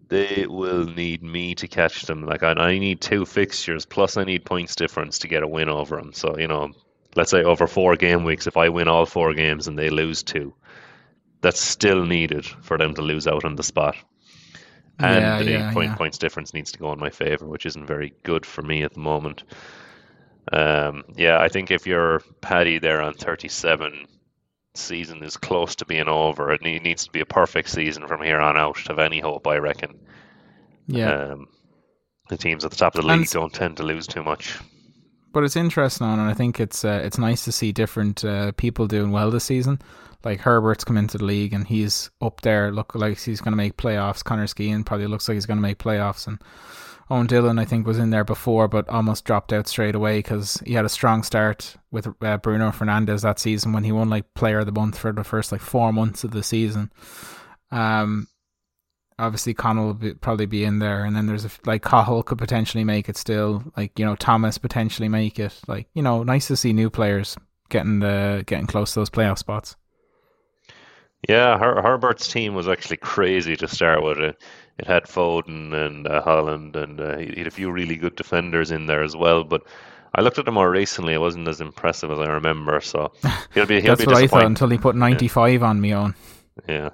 [0.09, 2.25] they will need me to catch them.
[2.25, 5.69] Like I, I need two fixtures plus I need points difference to get a win
[5.69, 6.15] over them.
[6.15, 6.73] So you know
[7.17, 10.23] let's say over four game weeks, if I win all four games and they lose
[10.23, 10.55] two,
[11.41, 13.97] that's still needed for them to lose out on the spot.
[14.99, 15.97] And yeah, the yeah, point yeah.
[15.97, 18.93] points difference needs to go in my favor, which isn't very good for me at
[18.93, 19.45] the moment.
[20.53, 24.07] Um, yeah, I think if you're Paddy there on 37,
[24.75, 26.53] season is close to being over.
[26.53, 29.47] It needs to be a perfect season from here on out to have any hope,
[29.47, 29.99] I reckon.
[30.87, 31.13] Yeah.
[31.13, 31.49] Um,
[32.29, 34.59] the teams at the top of the league and don't tend to lose too much
[35.33, 38.87] but it's interesting, and I think it's uh, it's nice to see different uh, people
[38.87, 39.81] doing well this season.
[40.25, 42.71] Like Herbert's come into the league and he's up there.
[42.71, 44.23] Look like he's going to make playoffs.
[44.23, 46.41] Connor Skehan probably looks like he's going to make playoffs, and
[47.11, 50.63] Owen Dillon I think was in there before, but almost dropped out straight away because
[50.67, 54.35] he had a strong start with uh, Bruno Fernandes that season when he won like
[54.35, 56.93] Player of the Month for the first like four months of the season.
[57.71, 58.27] Um,
[59.21, 62.39] obviously Connell will be, probably be in there, and then there's a, like Cahill could
[62.39, 63.63] potentially make it still.
[63.77, 65.61] Like you know Thomas potentially make it.
[65.69, 67.37] Like you know, nice to see new players
[67.69, 69.77] getting the getting close to those playoff spots.
[71.29, 74.19] Yeah, Her- Herbert's team was actually crazy to start with.
[74.19, 74.43] It,
[74.79, 78.71] it had Foden and uh, Haaland, and uh, he had a few really good defenders
[78.71, 79.45] in there as well.
[79.45, 79.65] But
[80.15, 82.81] I looked at him more recently; it wasn't as impressive as I remember.
[82.81, 83.13] So
[83.55, 83.81] he'll be.
[83.81, 85.67] He'll That's be what I thought until he put ninety five yeah.
[85.67, 86.15] on me on.
[86.67, 86.91] Yeah,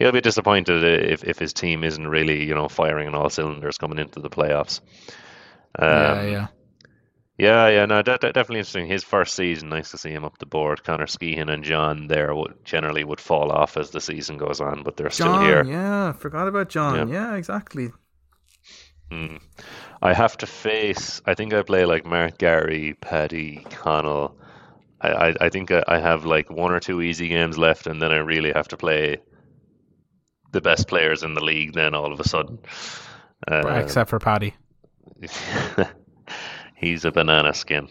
[0.00, 3.78] he'll be disappointed if, if his team isn't really you know firing on all cylinders
[3.78, 4.80] coming into the playoffs.
[5.78, 6.46] Um, yeah, yeah.
[7.38, 8.86] Yeah, yeah, no, de- de- definitely interesting.
[8.86, 10.84] His first season, nice to see him up the board.
[10.84, 14.82] Connor Skehan and John there would generally would fall off as the season goes on,
[14.82, 15.64] but they're John, still here.
[15.64, 17.08] Yeah, forgot about John.
[17.08, 17.92] Yeah, yeah exactly.
[19.10, 19.36] Hmm.
[20.02, 21.22] I have to face.
[21.24, 24.36] I think I play like Mark Gary, Paddy, Connell.
[25.00, 28.12] I, I, I think I have like one or two easy games left, and then
[28.12, 29.16] I really have to play
[30.52, 31.74] the best players in the league.
[31.74, 32.58] Then all of a sudden,
[33.50, 34.54] uh, except for Paddy.
[36.76, 37.88] he's a banana skin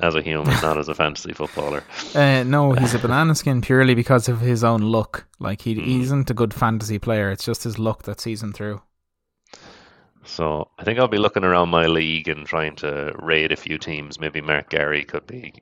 [0.00, 1.82] as a human, not as a fantasy footballer.
[2.14, 5.26] Uh, no, he's a banana skin purely because of his own luck.
[5.38, 5.84] Like he, mm.
[5.84, 7.30] he isn't a good fantasy player.
[7.30, 8.82] It's just his luck that sees him through.
[10.24, 13.78] So I think I'll be looking around my league and trying to raid a few
[13.78, 14.20] teams.
[14.20, 15.54] Maybe Mark Gary could be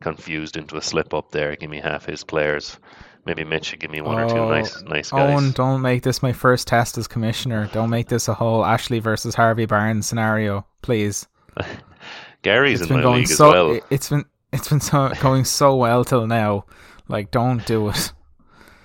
[0.00, 1.56] confused into a slip up there.
[1.56, 2.78] Give me half his players.
[3.24, 5.34] Maybe Mitch should give me one oh, or two nice, nice guys.
[5.34, 7.68] Owen, don't make this my first test as commissioner.
[7.72, 11.26] Don't make this a whole Ashley versus Harvey Barnes scenario, please.
[12.42, 13.80] Gary's it's in my going league so, as well.
[13.90, 16.64] It's been it's been so, going so well till now.
[17.08, 18.12] Like, don't do it.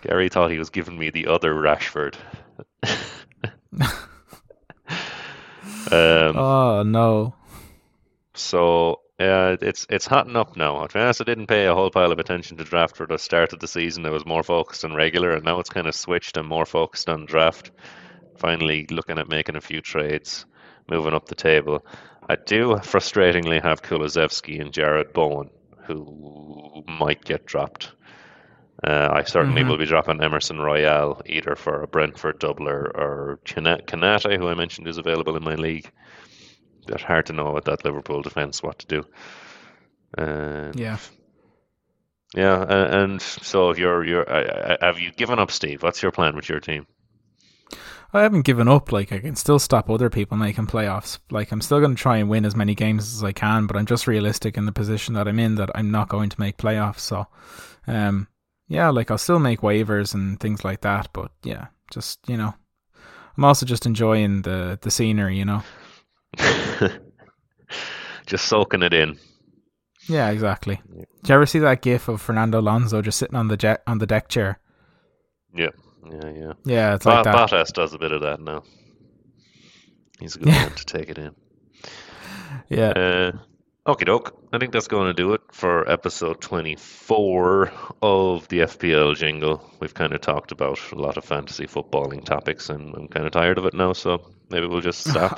[0.02, 2.16] Gary thought he was giving me the other Rashford.
[5.92, 7.36] um, oh no!
[8.34, 10.86] So yeah, it's it's hotting up now.
[10.86, 13.18] To be honest, I didn't pay a whole pile of attention to draft for the
[13.18, 14.06] start of the season.
[14.06, 16.38] I was more focused on regular, and now it's kind of switched.
[16.38, 17.72] I'm more focused on draft.
[18.38, 20.46] Finally, looking at making a few trades,
[20.90, 21.86] moving up the table.
[22.28, 25.50] I do frustratingly have Kulusevski and Jarrod Bowen,
[25.86, 27.92] who might get dropped.
[28.84, 29.70] Uh, I certainly mm-hmm.
[29.70, 34.88] will be dropping Emerson Royal either for a Brentford doubler or Konate, who I mentioned
[34.88, 35.92] is available in my league.
[36.88, 39.06] But hard to know with that Liverpool defence what to do.
[40.18, 40.98] Uh, yeah.
[42.36, 45.84] Yeah, and so you're you're uh, have you given up, Steve?
[45.84, 46.88] What's your plan with your team?
[48.14, 48.92] I haven't given up.
[48.92, 51.18] Like I can still stop other people making playoffs.
[51.32, 53.76] Like I'm still going to try and win as many games as I can, but
[53.76, 56.58] I'm just realistic in the position that I'm in that I'm not going to make
[56.58, 57.00] playoffs.
[57.00, 57.26] So,
[57.88, 58.28] um,
[58.68, 61.10] yeah, like I'll still make waivers and things like that.
[61.12, 62.54] But yeah, just you know,
[63.36, 65.38] I'm also just enjoying the the scenery.
[65.38, 65.64] You know,
[68.26, 69.18] just soaking it in.
[70.08, 70.82] Yeah, exactly.
[70.96, 74.00] Did you ever see that GIF of Fernando Alonso just sitting on the jet on
[74.00, 74.60] the deck chair?
[75.56, 75.70] Yeah.
[76.10, 76.54] Yeah, yeah.
[76.66, 77.36] Yeah, it's like that.
[77.36, 78.64] Bottas does a bit of that now.
[80.20, 80.64] He's a good yeah.
[80.66, 81.32] one to take it in.
[82.70, 82.90] Yeah.
[82.90, 83.32] Uh,
[83.86, 84.40] Okie doke.
[84.54, 87.72] I think that's going to do it for episode 24
[88.02, 89.62] of the FPL jingle.
[89.82, 93.34] We've kind of talked about a lot of fantasy footballing topics, and I'm kind of
[93.34, 95.38] tired of it now, so maybe we'll just stop.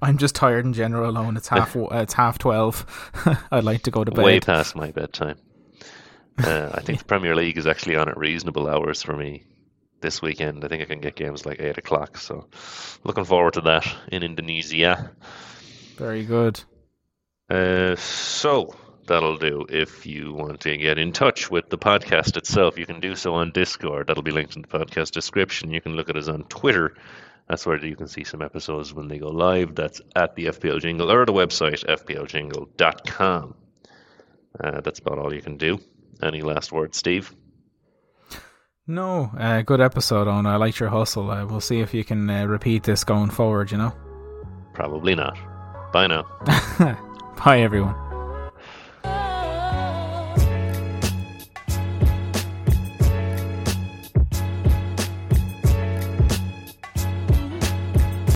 [0.00, 1.36] I, am just tired in general alone.
[1.36, 3.46] It's half it's half 12.
[3.50, 4.24] I'd like to go to bed.
[4.24, 5.36] Way past my bedtime.
[6.38, 9.44] Uh, I think the Premier League is actually on at reasonable hours for me
[10.00, 10.64] this weekend.
[10.64, 12.16] I think I can get games like eight o'clock.
[12.16, 12.48] So
[13.04, 15.10] looking forward to that in Indonesia.
[15.96, 16.62] Very good.
[17.50, 18.74] Uh, so
[19.06, 19.66] that'll do.
[19.68, 23.34] If you want to get in touch with the podcast itself, you can do so
[23.34, 24.06] on Discord.
[24.06, 25.70] That'll be linked in the podcast description.
[25.70, 26.94] You can look at us on Twitter.
[27.48, 29.74] That's where you can see some episodes when they go live.
[29.74, 33.54] That's at the FPL Jingle or the website fpljingle.com.
[34.62, 35.78] Uh, that's about all you can do.
[36.22, 37.34] Any last words, Steve?
[38.86, 40.44] No, uh, good episode, on.
[40.46, 41.30] I liked your hustle.
[41.30, 43.92] Uh, we'll see if you can uh, repeat this going forward, you know?
[44.74, 45.38] Probably not.
[45.92, 46.24] Bye now.
[47.44, 48.11] Bye, everyone.